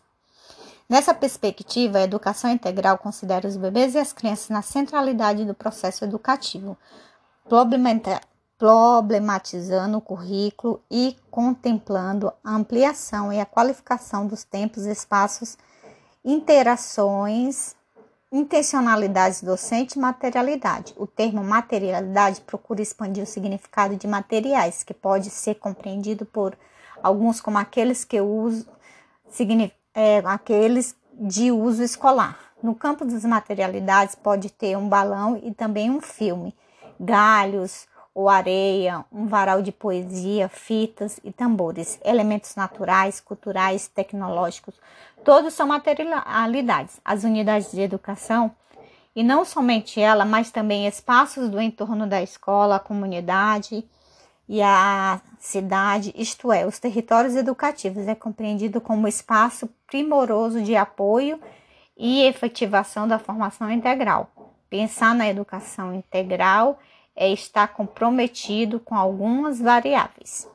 Nessa 0.89 1.13
perspectiva, 1.13 1.99
a 1.99 2.03
educação 2.03 2.49
integral 2.49 2.97
considera 2.97 3.47
os 3.47 3.55
bebês 3.55 3.93
e 3.93 3.99
as 3.99 4.13
crianças 4.13 4.49
na 4.49 4.63
centralidade 4.63 5.45
do 5.45 5.53
processo 5.53 6.03
educativo, 6.03 6.75
problematizando 8.57 9.97
o 9.97 10.01
currículo 10.01 10.81
e 10.89 11.15
contemplando 11.29 12.33
a 12.43 12.55
ampliação 12.55 13.31
e 13.31 13.39
a 13.39 13.45
qualificação 13.45 14.25
dos 14.25 14.43
tempos, 14.43 14.85
espaços, 14.85 15.57
interações, 16.25 17.75
intencionalidades 18.31 19.41
docente 19.41 19.97
e 19.97 20.01
materialidade. 20.01 20.93
O 20.97 21.05
termo 21.05 21.43
materialidade 21.43 22.41
procura 22.41 22.81
expandir 22.81 23.23
o 23.23 23.27
significado 23.27 23.95
de 23.95 24.07
materiais, 24.07 24.83
que 24.83 24.93
pode 24.93 25.29
ser 25.29 25.55
compreendido 25.55 26.25
por 26.25 26.57
alguns 27.01 27.39
como 27.39 27.57
aqueles 27.57 28.03
que 28.03 28.19
usam 28.19 28.65
é, 29.93 30.17
aqueles 30.25 30.95
de 31.13 31.51
uso 31.51 31.83
escolar. 31.83 32.39
No 32.61 32.73
campo 32.73 33.05
das 33.05 33.23
materialidades 33.23 34.15
pode 34.15 34.49
ter 34.49 34.75
um 34.75 34.89
balão 34.89 35.39
e 35.43 35.53
também 35.53 35.91
um 35.91 36.01
filme, 36.01 36.55
galhos, 36.99 37.87
ou 38.17 38.29
areia, 38.29 39.05
um 39.11 39.27
varal 39.27 39.61
de 39.61 39.71
poesia, 39.71 40.49
fitas 40.49 41.19
e 41.23 41.31
tambores, 41.31 41.99
elementos 42.03 42.55
naturais, 42.55 43.19
culturais, 43.19 43.87
tecnológicos, 43.87 44.73
todos 45.23 45.53
são 45.53 45.67
materialidades. 45.67 46.99
As 47.05 47.23
unidades 47.23 47.71
de 47.71 47.79
educação, 47.79 48.49
e 49.15 49.21
não 49.21 49.45
somente 49.45 50.01
ela, 50.01 50.25
mas 50.25 50.49
também 50.49 50.87
espaços 50.87 51.47
do 51.47 51.61
entorno 51.61 52.07
da 52.07 52.19
escola, 52.19 52.77
a 52.77 52.79
comunidade 52.79 53.87
e 54.49 54.63
a 54.63 55.21
cidade, 55.37 56.11
isto 56.17 56.51
é, 56.51 56.65
os 56.65 56.79
territórios 56.79 57.35
educativos, 57.35 58.07
é 58.07 58.15
compreendido 58.15 58.81
como 58.81 59.07
espaço 59.07 59.69
primoroso 59.85 60.59
de 60.63 60.75
apoio 60.75 61.39
e 61.95 62.23
efetivação 62.23 63.07
da 63.07 63.19
formação 63.19 63.69
integral. 63.69 64.31
Pensar 64.71 65.13
na 65.13 65.29
educação 65.29 65.93
integral 65.93 66.79
é 67.17 67.29
estar 67.29 67.67
comprometido 67.69 68.79
com 68.79 68.95
algumas 68.95 69.59
variáveis. 69.59 70.47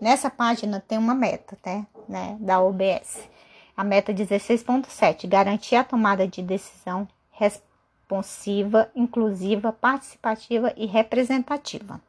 Nessa 0.00 0.30
página 0.30 0.80
tem 0.80 0.96
uma 0.96 1.14
meta, 1.14 1.58
tá? 1.60 1.84
né, 2.08 2.36
da 2.40 2.60
OBS. 2.60 3.28
A 3.76 3.84
meta 3.84 4.12
16.7, 4.12 5.28
garantir 5.28 5.76
a 5.76 5.84
tomada 5.84 6.26
de 6.26 6.40
decisão 6.40 7.06
responsiva, 7.30 8.90
inclusiva, 8.94 9.72
participativa 9.72 10.72
e 10.76 10.86
representativa. 10.86 12.00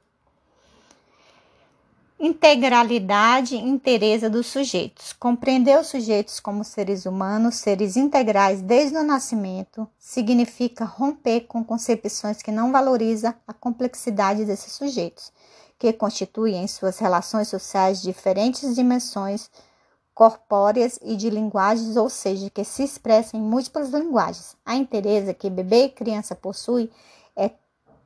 Integralidade 2.20 3.56
e 3.56 3.60
inteireza 3.60 4.28
dos 4.28 4.48
sujeitos. 4.48 5.14
Compreender 5.14 5.80
os 5.80 5.86
sujeitos 5.86 6.40
como 6.40 6.64
seres 6.64 7.06
humanos, 7.06 7.58
seres 7.58 7.96
integrais 7.96 8.60
desde 8.60 8.98
o 8.98 9.04
nascimento, 9.04 9.88
significa 10.00 10.84
romper 10.84 11.42
com 11.42 11.64
concepções 11.64 12.42
que 12.42 12.52
não 12.52 12.72
valorizam 12.72 13.36
a 13.48 13.54
complexidade 13.54 14.46
desses 14.46 14.74
sujeitos, 14.74 15.32
que 15.78 15.94
constituem 15.94 16.64
em 16.64 16.68
suas 16.68 16.98
relações 16.98 17.50
sociais 17.50 18.02
diferentes 18.02 18.74
dimensões 18.74 19.52
corpóreas 20.16 20.98
e 21.04 21.16
de 21.16 21.30
linguagens, 21.30 21.96
ou 21.96 22.10
seja, 22.10 22.50
que 22.50 22.64
se 22.64 22.82
expressam 22.84 23.40
em 23.40 23.44
múltiplas 23.44 23.90
linguagens. 23.90 24.56
A 24.66 24.76
inteireza 24.76 25.36
que 25.36 25.52
bebê 25.52 25.84
e 25.84 25.90
criança 25.90 26.34
possuem 26.34 26.90
é 27.36 27.52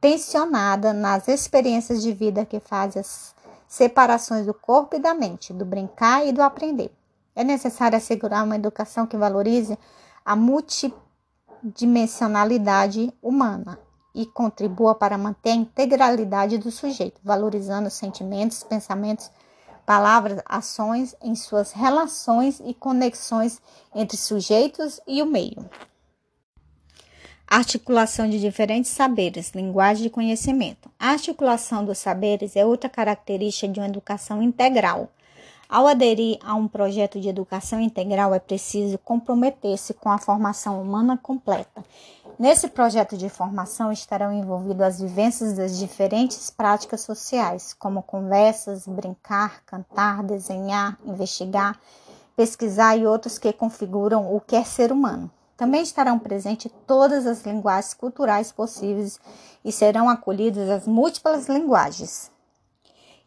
tensionada 0.01 0.91
nas 0.91 1.29
experiências 1.29 2.01
de 2.01 2.11
vida 2.11 2.45
que 2.45 2.59
fazem 2.59 2.99
as 2.99 3.33
separações 3.71 4.45
do 4.45 4.53
corpo 4.53 4.97
e 4.97 4.99
da 4.99 5.13
mente, 5.13 5.53
do 5.53 5.63
brincar 5.63 6.27
e 6.27 6.33
do 6.33 6.43
aprender. 6.43 6.91
É 7.33 7.41
necessário 7.41 7.97
assegurar 7.97 8.43
uma 8.43 8.57
educação 8.57 9.07
que 9.07 9.15
valorize 9.15 9.79
a 10.25 10.35
multidimensionalidade 10.35 13.13
humana 13.21 13.79
e 14.13 14.25
contribua 14.25 14.93
para 14.93 15.17
manter 15.17 15.51
a 15.51 15.55
integralidade 15.55 16.57
do 16.57 16.69
sujeito, 16.69 17.21
valorizando 17.23 17.87
os 17.87 17.93
sentimentos, 17.93 18.61
pensamentos, 18.61 19.31
palavras, 19.85 20.41
ações 20.45 21.15
em 21.21 21.33
suas 21.33 21.71
relações 21.71 22.61
e 22.65 22.73
conexões 22.73 23.61
entre 23.95 24.17
sujeitos 24.17 24.99
e 25.07 25.21
o 25.21 25.25
meio. 25.25 25.65
Articulação 27.53 28.29
de 28.29 28.39
diferentes 28.39 28.91
saberes, 28.91 29.51
linguagem 29.53 30.03
de 30.03 30.09
conhecimento. 30.09 30.89
A 30.97 31.09
articulação 31.09 31.83
dos 31.83 31.97
saberes 31.97 32.55
é 32.55 32.65
outra 32.65 32.89
característica 32.89 33.67
de 33.67 33.77
uma 33.77 33.89
educação 33.89 34.41
integral. 34.41 35.09
Ao 35.67 35.85
aderir 35.85 36.39
a 36.45 36.55
um 36.55 36.65
projeto 36.65 37.19
de 37.19 37.27
educação 37.27 37.81
integral, 37.81 38.33
é 38.33 38.39
preciso 38.39 38.97
comprometer-se 38.99 39.93
com 39.95 40.09
a 40.09 40.17
formação 40.17 40.81
humana 40.81 41.19
completa. 41.21 41.83
Nesse 42.39 42.69
projeto 42.69 43.17
de 43.17 43.27
formação 43.27 43.91
estarão 43.91 44.31
envolvidas 44.31 44.95
as 44.95 45.01
vivências 45.01 45.51
das 45.51 45.77
diferentes 45.77 46.49
práticas 46.49 47.01
sociais, 47.01 47.75
como 47.77 48.01
conversas, 48.01 48.87
brincar, 48.87 49.61
cantar, 49.65 50.23
desenhar, 50.23 50.97
investigar, 51.05 51.77
pesquisar 52.33 52.95
e 52.95 53.05
outros 53.05 53.37
que 53.37 53.51
configuram 53.51 54.33
o 54.33 54.39
que 54.39 54.55
é 54.55 54.63
ser 54.63 54.89
humano. 54.89 55.29
Também 55.61 55.83
estarão 55.83 56.17
presentes 56.17 56.71
todas 56.87 57.27
as 57.27 57.45
linguagens 57.45 57.93
culturais 57.93 58.51
possíveis 58.51 59.19
e 59.63 59.71
serão 59.71 60.09
acolhidas 60.09 60.67
as 60.67 60.87
múltiplas 60.87 61.47
linguagens 61.47 62.31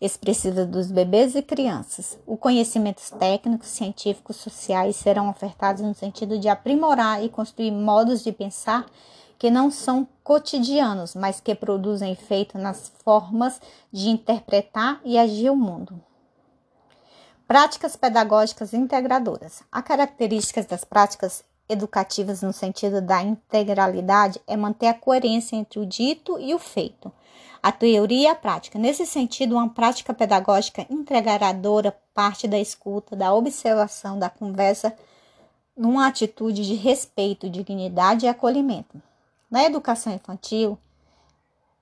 expressivas 0.01 0.67
dos 0.67 0.91
bebês 0.91 1.37
e 1.37 1.43
crianças. 1.43 2.19
Os 2.27 2.37
conhecimentos 2.41 3.09
técnicos, 3.11 3.69
científicos, 3.69 4.35
sociais 4.35 4.97
serão 4.97 5.31
ofertados 5.31 5.81
no 5.81 5.95
sentido 5.95 6.37
de 6.37 6.49
aprimorar 6.49 7.23
e 7.23 7.29
construir 7.29 7.71
modos 7.71 8.25
de 8.25 8.33
pensar 8.33 8.85
que 9.39 9.49
não 9.49 9.71
são 9.71 10.05
cotidianos, 10.25 11.15
mas 11.15 11.39
que 11.39 11.55
produzem 11.55 12.11
efeito 12.11 12.59
nas 12.59 12.91
formas 13.05 13.61
de 13.93 14.09
interpretar 14.09 15.01
e 15.05 15.17
agir 15.17 15.51
o 15.51 15.57
mundo. 15.57 16.03
Práticas 17.47 17.95
pedagógicas 17.95 18.75
integradoras. 18.75 19.63
A 19.71 19.81
características 19.81 20.67
das 20.67 20.83
práticas 20.85 21.45
educativas 21.69 22.43
no 22.43 22.53
sentido 22.53 23.01
da 23.01 23.23
integralidade 23.23 24.41
é 24.47 24.57
manter 24.57 24.87
a 24.89 24.95
coerência 24.95 25.57
entre 25.57 25.79
o 25.79 25.87
dito 25.87 26.39
e 26.39 26.55
o 26.55 26.59
feito, 26.59 27.13
a 27.63 27.73
teoria 27.73 28.23
e 28.23 28.27
a 28.27 28.35
prática. 28.35 28.79
Nesse 28.79 29.07
sentido, 29.07 29.55
uma 29.55 29.69
prática 29.69 30.13
pedagógica 30.13 30.87
integradora 30.91 31.97
parte 32.13 32.47
da 32.47 32.59
escuta, 32.59 33.17
da 33.17 33.35
observação, 33.35 34.19
da 34.19 34.29
conversa, 34.29 34.95
numa 35.77 36.07
atitude 36.07 36.65
de 36.65 36.75
respeito, 36.75 37.51
dignidade 37.51 38.27
e 38.27 38.29
acolhimento. 38.29 39.03
Na 39.51 39.65
educação 39.65 40.13
infantil, 40.13 40.79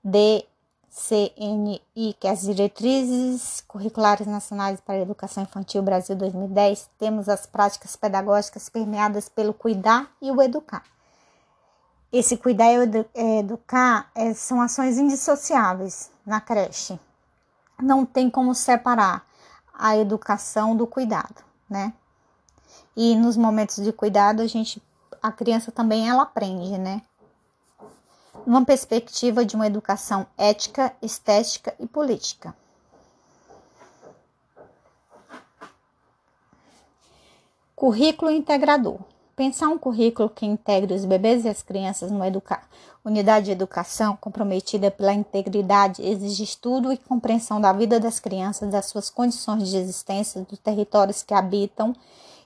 de 0.03 0.45
CNI, 0.93 2.13
que 2.19 2.27
é 2.27 2.29
as 2.29 2.41
Diretrizes 2.41 3.63
Curriculares 3.67 4.27
Nacionais 4.27 4.79
para 4.79 4.93
a 4.93 5.01
Educação 5.01 5.41
Infantil 5.41 5.81
Brasil 5.81 6.15
2010, 6.15 6.87
temos 6.99 7.27
as 7.27 7.47
práticas 7.47 7.95
pedagógicas 7.95 8.69
permeadas 8.69 9.27
pelo 9.27 9.55
cuidar 9.55 10.11
e 10.21 10.29
o 10.29 10.39
educar. 10.39 10.83
Esse 12.11 12.37
cuidar 12.37 12.71
e 12.71 13.07
é, 13.15 13.39
educar 13.39 14.11
é, 14.13 14.35
são 14.35 14.61
ações 14.61 14.99
indissociáveis 14.99 16.11
na 16.23 16.39
creche. 16.39 16.99
Não 17.81 18.05
tem 18.05 18.29
como 18.29 18.53
separar 18.53 19.25
a 19.73 19.97
educação 19.97 20.75
do 20.75 20.85
cuidado, 20.85 21.43
né? 21.67 21.91
E 22.95 23.15
nos 23.15 23.35
momentos 23.35 23.83
de 23.83 23.91
cuidado, 23.91 24.43
a 24.43 24.47
gente, 24.47 24.79
a 25.23 25.31
criança 25.31 25.71
também 25.71 26.07
ela 26.07 26.21
aprende, 26.21 26.77
né? 26.77 27.01
Numa 28.45 28.65
perspectiva 28.65 29.45
de 29.45 29.55
uma 29.55 29.67
educação 29.67 30.25
ética, 30.37 30.93
estética 31.01 31.73
e 31.79 31.87
política. 31.87 32.55
Currículo 37.75 38.31
integrador. 38.31 38.99
Pensar 39.35 39.67
um 39.67 39.79
currículo 39.79 40.29
que 40.29 40.45
integre 40.45 40.93
os 40.93 41.05
bebês 41.05 41.43
e 41.43 41.49
as 41.49 41.63
crianças 41.63 42.11
numa 42.11 42.25
unidade 43.03 43.47
de 43.47 43.51
educação 43.51 44.15
comprometida 44.15 44.91
pela 44.91 45.11
integridade 45.11 46.01
exige 46.01 46.43
estudo 46.43 46.93
e 46.93 46.97
compreensão 46.97 47.59
da 47.59 47.73
vida 47.73 47.99
das 47.99 48.19
crianças, 48.19 48.69
das 48.69 48.85
suas 48.85 49.09
condições 49.09 49.69
de 49.69 49.77
existência, 49.77 50.41
dos 50.41 50.59
territórios 50.59 51.23
que 51.23 51.33
habitam 51.33 51.95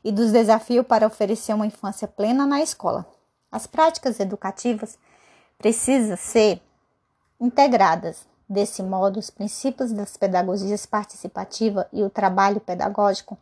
e 0.02 0.12
dos 0.14 0.32
desafios 0.32 0.88
para 0.88 1.06
oferecer 1.06 1.54
uma 1.54 1.68
infância 1.68 2.08
plena 2.08 2.46
na 2.46 2.62
escola. 2.62 3.06
As 3.52 3.68
práticas 3.68 4.20
educativas 4.20 4.98
precisa 5.58 6.16
ser 6.16 6.62
integradas. 7.40 8.26
Desse 8.50 8.82
modo, 8.82 9.20
os 9.20 9.30
princípios 9.30 9.92
das 9.92 10.16
pedagogias 10.16 10.86
participativa 10.86 11.88
e 11.92 12.02
o 12.02 12.10
trabalho 12.10 12.62
pedagógico 12.62 13.38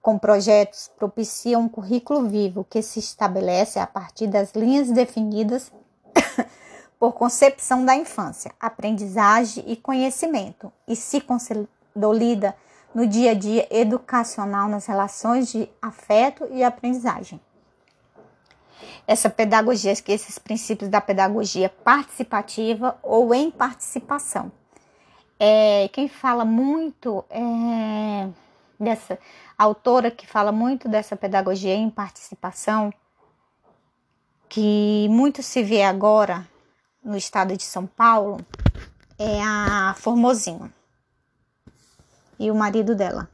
com 0.00 0.18
projetos 0.18 0.90
propiciam 0.96 1.62
um 1.62 1.68
currículo 1.68 2.28
vivo 2.28 2.64
que 2.68 2.80
se 2.82 3.00
estabelece 3.00 3.80
a 3.80 3.86
partir 3.86 4.28
das 4.28 4.52
linhas 4.52 4.90
definidas 4.90 5.72
por 7.00 7.14
concepção 7.14 7.84
da 7.84 7.96
infância, 7.96 8.52
aprendizagem 8.60 9.64
e 9.66 9.76
conhecimento 9.76 10.72
e 10.86 10.94
se 10.94 11.20
consolida 11.20 12.54
no 12.94 13.06
dia 13.08 13.32
a 13.32 13.34
dia 13.34 13.66
educacional 13.70 14.68
nas 14.68 14.86
relações 14.86 15.50
de 15.50 15.68
afeto 15.82 16.46
e 16.52 16.62
aprendizagem 16.62 17.40
essa 19.06 19.28
pedagogia, 19.30 19.94
que 19.96 20.12
esses 20.12 20.38
princípios 20.38 20.90
da 20.90 21.00
pedagogia 21.00 21.68
participativa 21.68 22.98
ou 23.02 23.34
em 23.34 23.50
participação. 23.50 24.50
É, 25.38 25.88
quem 25.92 26.08
fala 26.08 26.44
muito 26.44 27.24
é, 27.28 28.28
dessa 28.78 29.18
autora 29.58 30.10
que 30.10 30.26
fala 30.26 30.52
muito 30.52 30.88
dessa 30.88 31.16
pedagogia 31.16 31.74
em 31.74 31.90
participação, 31.90 32.92
que 34.48 35.08
muito 35.10 35.42
se 35.42 35.62
vê 35.62 35.82
agora 35.82 36.46
no 37.02 37.16
estado 37.16 37.56
de 37.56 37.64
São 37.64 37.86
Paulo, 37.86 38.38
é 39.18 39.42
a 39.42 39.94
Formosinho 39.98 40.72
e 42.38 42.50
o 42.50 42.54
marido 42.54 42.94
dela. 42.94 43.28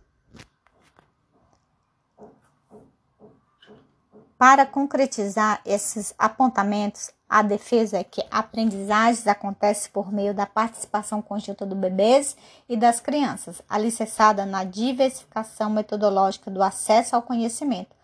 Para 4.41 4.65
concretizar 4.65 5.61
esses 5.67 6.15
apontamentos, 6.19 7.11
a 7.29 7.43
defesa 7.43 7.99
é 7.99 8.03
que 8.03 8.25
aprendizagens 8.31 9.27
acontecem 9.27 9.93
por 9.93 10.11
meio 10.11 10.33
da 10.33 10.47
participação 10.47 11.21
conjunta 11.21 11.67
do 11.67 11.75
bebês 11.75 12.35
e 12.67 12.75
das 12.75 13.01
crianças, 13.01 13.61
alicerçada 13.69 14.47
na 14.47 14.65
diversificação 14.65 15.69
metodológica 15.69 16.51
do 16.51 16.63
acesso 16.63 17.15
ao 17.15 17.21
conhecimento, 17.21 17.95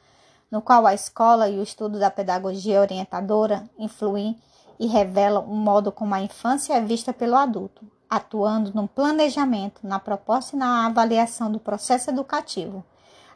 no 0.51 0.61
qual 0.61 0.87
a 0.87 0.93
escola 0.93 1.49
e 1.49 1.59
o 1.59 1.63
estudo 1.63 1.99
da 1.99 2.11
pedagogia 2.11 2.83
orientadora 2.83 3.65
influem 3.79 4.39
e 4.79 4.87
revelam 4.87 5.43
o 5.43 5.57
modo 5.57 5.91
como 5.91 6.15
a 6.15 6.21
infância 6.21 6.75
é 6.75 6.83
vista 6.83 7.15
pelo 7.15 7.35
adulto, 7.35 7.83
atuando 8.11 8.75
no 8.75 8.87
planejamento, 8.87 9.81
na 9.83 9.99
proposta 9.99 10.55
e 10.55 10.59
na 10.59 10.85
avaliação 10.85 11.51
do 11.51 11.59
processo 11.59 12.11
educativo. 12.11 12.85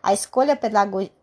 A 0.03 0.13
escolha 0.13 0.55
pedagógica 0.55 1.20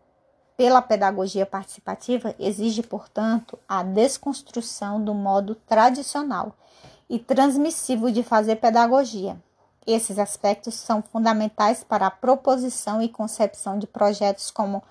pela 0.58 0.82
pedagogia 0.82 1.46
participativa 1.46 2.34
exige, 2.36 2.82
portanto, 2.82 3.56
a 3.68 3.84
desconstrução 3.84 5.00
do 5.00 5.14
modo 5.14 5.54
tradicional 5.54 6.52
e 7.08 7.16
transmissivo 7.16 8.10
de 8.10 8.24
fazer 8.24 8.56
pedagogia. 8.56 9.40
Esses 9.86 10.18
aspectos 10.18 10.74
são 10.74 11.00
fundamentais 11.00 11.84
para 11.84 12.08
a 12.08 12.10
proposição 12.10 13.00
e 13.00 13.08
concepção 13.08 13.78
de 13.78 13.86
projetos 13.86 14.50
como 14.50 14.82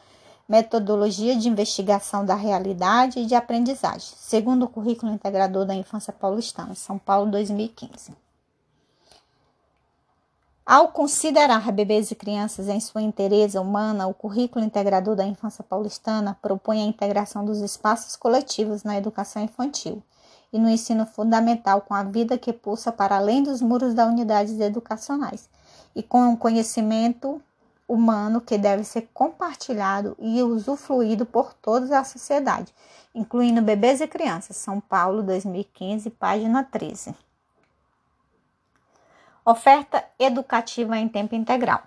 metodologia 0.48 1.36
de 1.36 1.50
investigação 1.50 2.26
da 2.26 2.34
realidade 2.34 3.20
e 3.20 3.26
de 3.26 3.36
aprendizagem, 3.36 4.14
segundo 4.18 4.64
o 4.64 4.70
currículo 4.70 5.12
integrador 5.12 5.66
da 5.66 5.76
infância 5.76 6.14
paulistana, 6.14 6.76
São 6.76 6.98
Paulo 6.98 7.30
2015. 7.30 8.27
Ao 10.70 10.90
considerar 10.90 11.72
bebês 11.72 12.12
e 12.12 12.16
crianças 12.16 12.68
em 12.68 12.82
sua 12.82 13.02
inteireza 13.02 13.62
humana, 13.62 14.06
o 14.06 14.14
currículo 14.14 14.66
integrador 14.66 15.16
da 15.16 15.26
infância 15.26 15.64
paulistana 15.64 16.38
propõe 16.42 16.82
a 16.82 16.86
integração 16.86 17.46
dos 17.46 17.60
espaços 17.60 18.18
coletivos 18.18 18.84
na 18.84 18.98
educação 18.98 19.42
infantil 19.42 20.04
e 20.52 20.60
no 20.60 20.68
ensino 20.68 21.06
fundamental 21.06 21.80
com 21.80 21.94
a 21.94 22.04
vida 22.04 22.38
que 22.38 22.52
pulsa 22.52 22.92
para 22.92 23.16
além 23.16 23.42
dos 23.42 23.62
muros 23.62 23.94
das 23.94 24.10
unidades 24.10 24.60
educacionais 24.60 25.50
e 25.96 26.04
com 26.04 26.34
o 26.34 26.38
conhecimento 26.38 27.42
humano 27.88 28.42
que 28.42 28.58
deve 28.58 28.84
ser 28.84 29.08
compartilhado 29.14 30.18
e 30.20 30.44
usufruído 30.44 31.26
por 31.26 31.54
toda 31.54 31.98
a 31.98 32.04
sociedade, 32.04 32.74
incluindo 33.16 33.62
bebês 33.62 34.02
e 34.02 34.08
crianças. 34.08 34.58
São 34.58 34.82
Paulo, 34.82 35.24
2015, 35.24 36.10
página 36.10 36.62
13. 36.62 37.16
Oferta 39.50 40.04
educativa 40.20 40.98
em 40.98 41.08
tempo 41.08 41.34
integral. 41.34 41.82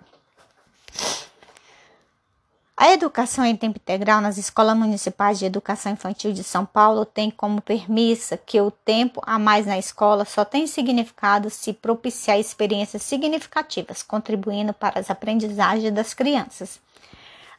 A 2.75 2.91
educação 2.91 3.45
em 3.45 3.55
tempo 3.55 3.77
integral 3.77 4.19
nas 4.19 4.39
escolas 4.39 4.75
municipais 4.75 5.37
de 5.37 5.45
educação 5.45 5.91
infantil 5.91 6.33
de 6.33 6.43
São 6.43 6.65
Paulo 6.65 7.05
tem 7.05 7.29
como 7.29 7.61
premissa 7.61 8.35
que 8.35 8.59
o 8.59 8.71
tempo 8.71 9.21
a 9.27 9.37
mais 9.37 9.67
na 9.67 9.77
escola 9.77 10.25
só 10.25 10.43
tem 10.43 10.65
significado 10.65 11.51
se 11.51 11.71
propiciar 11.71 12.39
experiências 12.39 13.03
significativas, 13.03 14.01
contribuindo 14.01 14.73
para 14.73 14.99
as 14.99 15.11
aprendizagens 15.11 15.93
das 15.93 16.15
crianças. 16.15 16.79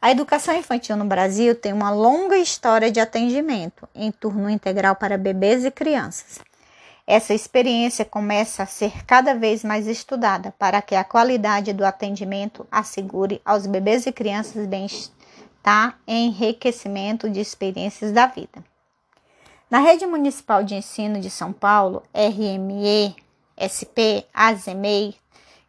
A 0.00 0.10
educação 0.10 0.56
infantil 0.56 0.96
no 0.96 1.04
Brasil 1.04 1.54
tem 1.54 1.72
uma 1.72 1.92
longa 1.92 2.36
história 2.38 2.90
de 2.90 2.98
atendimento 2.98 3.88
em 3.94 4.10
turno 4.10 4.50
integral 4.50 4.96
para 4.96 5.16
bebês 5.16 5.64
e 5.64 5.70
crianças. 5.70 6.40
Essa 7.12 7.34
experiência 7.34 8.06
começa 8.06 8.62
a 8.62 8.66
ser 8.66 9.04
cada 9.04 9.34
vez 9.34 9.62
mais 9.62 9.86
estudada 9.86 10.50
para 10.58 10.80
que 10.80 10.94
a 10.94 11.04
qualidade 11.04 11.70
do 11.74 11.84
atendimento 11.84 12.66
assegure 12.72 13.38
aos 13.44 13.66
bebês 13.66 14.06
e 14.06 14.12
crianças 14.12 14.66
bem-estar 14.66 15.98
e 16.06 16.14
enriquecimento 16.14 17.28
de 17.28 17.38
experiências 17.38 18.12
da 18.12 18.24
vida. 18.24 18.64
Na 19.70 19.78
Rede 19.78 20.06
Municipal 20.06 20.64
de 20.64 20.74
Ensino 20.74 21.20
de 21.20 21.28
São 21.28 21.52
Paulo, 21.52 22.02
RME, 22.14 23.14
SP, 23.60 24.24
ASEMEI, 24.32 25.14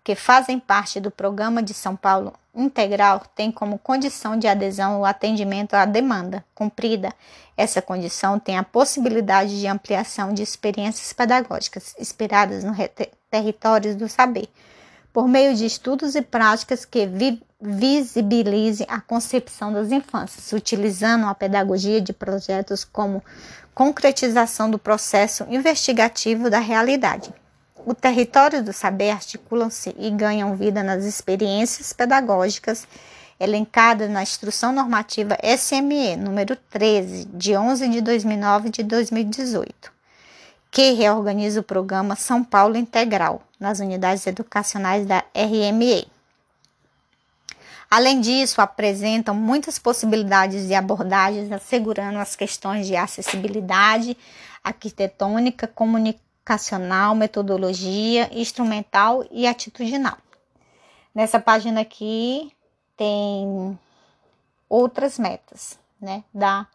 que 0.01 0.15
fazem 0.15 0.57
parte 0.57 0.97
do 1.01 1.11
Programa 1.11 1.61
de 1.61 1.73
São 1.73 1.93
Paulo 1.93 2.31
Integral, 2.55 3.23
tem 3.33 3.51
como 3.51 3.79
condição 3.79 4.37
de 4.37 4.47
adesão 4.47 5.01
o 5.01 5.05
atendimento 5.05 5.73
à 5.73 5.85
demanda 5.85 6.45
cumprida. 6.53 7.11
Essa 7.57 7.81
condição 7.81 8.37
tem 8.37 8.59
a 8.59 8.63
possibilidade 8.63 9.59
de 9.59 9.65
ampliação 9.65 10.31
de 10.31 10.43
experiências 10.43 11.11
pedagógicas 11.13 11.95
inspiradas 11.97 12.63
no 12.63 12.75
territórios 13.31 13.95
do 13.95 14.07
saber, 14.07 14.47
por 15.11 15.27
meio 15.27 15.55
de 15.55 15.65
estudos 15.65 16.13
e 16.13 16.21
práticas 16.21 16.85
que 16.85 17.07
vi 17.07 17.41
visibilizem 17.59 18.85
a 18.89 18.99
concepção 18.99 19.71
das 19.71 19.91
infâncias, 19.91 20.51
utilizando 20.51 21.25
a 21.25 21.33
pedagogia 21.33 22.01
de 22.01 22.13
projetos 22.13 22.83
como 22.83 23.23
concretização 23.73 24.69
do 24.69 24.77
processo 24.77 25.45
investigativo 25.49 26.49
da 26.49 26.59
realidade. 26.59 27.33
O 27.85 27.93
território 27.93 28.63
do 28.63 28.71
saber 28.71 29.09
articulam-se 29.09 29.93
e 29.99 30.09
ganham 30.09 30.55
vida 30.55 30.81
nas 30.81 31.03
experiências 31.03 31.91
pedagógicas 31.91 32.87
elencadas 33.37 34.09
na 34.09 34.23
Instrução 34.23 34.71
Normativa 34.71 35.37
SME 35.57 36.15
número 36.15 36.55
13, 36.55 37.25
de 37.25 37.57
11 37.57 37.89
de 37.89 37.99
2009 37.99 38.69
e 38.69 38.71
de 38.71 38.83
2018, 38.83 39.91
que 40.71 40.93
reorganiza 40.93 41.59
o 41.59 41.63
programa 41.63 42.15
São 42.15 42.41
Paulo 42.41 42.77
Integral 42.77 43.43
nas 43.59 43.81
unidades 43.81 44.25
educacionais 44.27 45.05
da 45.05 45.21
RME. 45.35 46.07
Além 47.91 48.21
disso, 48.21 48.61
apresentam 48.61 49.35
muitas 49.35 49.77
possibilidades 49.77 50.67
de 50.67 50.73
abordagens 50.73 51.51
assegurando 51.51 52.17
as 52.17 52.33
questões 52.33 52.87
de 52.87 52.95
acessibilidade 52.95 54.15
arquitetônica, 54.63 55.67
comunicação 55.67 56.32
educacional, 56.43 57.15
metodologia, 57.15 58.29
instrumental 58.37 59.25
e 59.31 59.47
atitudinal. 59.47 60.17
Nessa 61.15 61.39
página 61.39 61.81
aqui 61.81 62.51
tem 62.97 63.79
outras 64.67 65.17
metas, 65.17 65.79
né, 65.99 66.23
da 66.33 66.67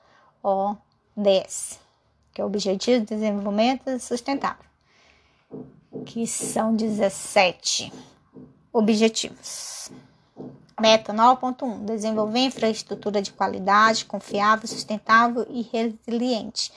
ODS, 0.42 1.78
que 2.32 2.40
é 2.40 2.44
o 2.44 2.46
Objetivo 2.46 3.00
de 3.00 3.14
Desenvolvimento 3.14 3.98
Sustentável, 4.00 4.64
que 6.06 6.26
são 6.26 6.74
17 6.74 7.92
objetivos. 8.72 9.90
Meta 10.80 11.12
9.1: 11.12 11.84
desenvolver 11.84 12.38
infraestrutura 12.38 13.20
de 13.20 13.32
qualidade, 13.32 14.04
confiável, 14.04 14.68
sustentável 14.68 15.44
e 15.50 15.62
resiliente 15.62 16.72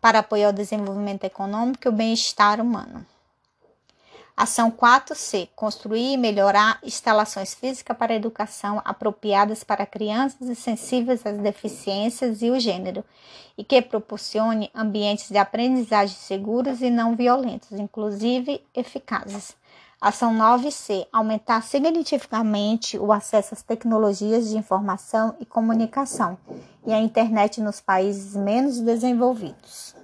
para 0.00 0.20
apoiar 0.20 0.50
o 0.50 0.52
desenvolvimento 0.52 1.24
econômico 1.24 1.86
e 1.86 1.88
o 1.88 1.92
bem-estar 1.92 2.60
humano. 2.60 3.04
Ação 4.36 4.70
4C: 4.70 5.48
construir 5.56 6.12
e 6.12 6.16
melhorar 6.18 6.78
instalações 6.82 7.54
físicas 7.54 7.96
para 7.96 8.14
educação 8.14 8.82
apropriadas 8.84 9.64
para 9.64 9.86
crianças 9.86 10.48
e 10.48 10.54
sensíveis 10.54 11.24
às 11.24 11.38
deficiências 11.38 12.42
e 12.42 12.50
o 12.50 12.60
gênero, 12.60 13.02
e 13.56 13.64
que 13.64 13.80
proporcione 13.80 14.70
ambientes 14.74 15.30
de 15.30 15.38
aprendizagem 15.38 16.16
seguros 16.16 16.82
e 16.82 16.90
não 16.90 17.16
violentos, 17.16 17.72
inclusive 17.72 18.62
eficazes. 18.74 19.56
Ação 20.00 20.34
9C: 20.34 21.06
aumentar 21.10 21.62
significativamente 21.62 22.98
o 22.98 23.12
acesso 23.12 23.54
às 23.54 23.62
tecnologias 23.62 24.48
de 24.48 24.56
informação 24.56 25.34
e 25.40 25.46
comunicação 25.46 26.38
e 26.86 26.92
à 26.92 26.98
internet 26.98 27.60
nos 27.60 27.80
países 27.80 28.36
menos 28.36 28.78
desenvolvidos. 28.78 29.94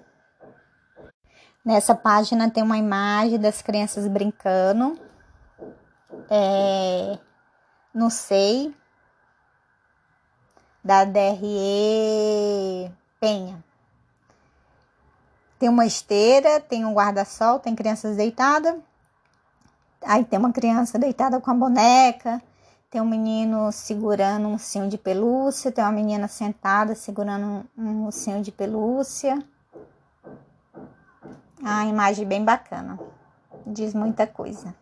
Nessa 1.64 1.94
página 1.94 2.50
tem 2.50 2.62
uma 2.62 2.78
imagem 2.78 3.38
das 3.38 3.60
crianças 3.60 4.08
brincando. 4.08 4.98
É, 6.30 7.18
no 7.94 8.10
SEI 8.10 8.74
da 10.82 11.04
DRE 11.04 12.90
Penha. 13.20 13.62
Tem 15.58 15.68
uma 15.68 15.86
esteira, 15.86 16.58
tem 16.58 16.84
um 16.84 16.94
guarda-sol, 16.94 17.60
tem 17.60 17.74
crianças 17.74 18.16
deitadas 18.16 18.74
Aí 20.04 20.24
tem 20.24 20.38
uma 20.38 20.52
criança 20.52 20.98
deitada 20.98 21.40
com 21.40 21.50
a 21.50 21.54
boneca, 21.54 22.42
tem 22.90 23.00
um 23.00 23.08
menino 23.08 23.70
segurando 23.72 24.48
um 24.48 24.52
ursinho 24.52 24.88
de 24.88 24.98
pelúcia, 24.98 25.72
tem 25.72 25.82
uma 25.82 25.92
menina 25.92 26.28
sentada 26.28 26.94
segurando 26.94 27.64
um 27.76 28.04
ursinho 28.04 28.42
de 28.42 28.52
pelúcia. 28.52 29.42
A 31.64 31.86
imagem 31.86 32.26
bem 32.26 32.44
bacana, 32.44 32.98
diz 33.66 33.94
muita 33.94 34.26
coisa. 34.26 34.74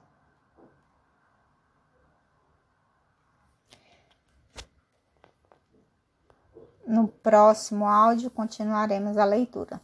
No 6.86 7.06
próximo 7.06 7.86
áudio 7.86 8.30
continuaremos 8.30 9.16
a 9.16 9.24
leitura 9.24 9.80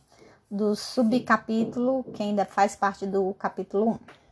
do 0.50 0.74
subcapítulo 0.74 2.02
que 2.14 2.22
ainda 2.22 2.44
faz 2.44 2.74
parte 2.74 3.06
do 3.06 3.32
capítulo 3.34 3.92
1. 3.92 4.25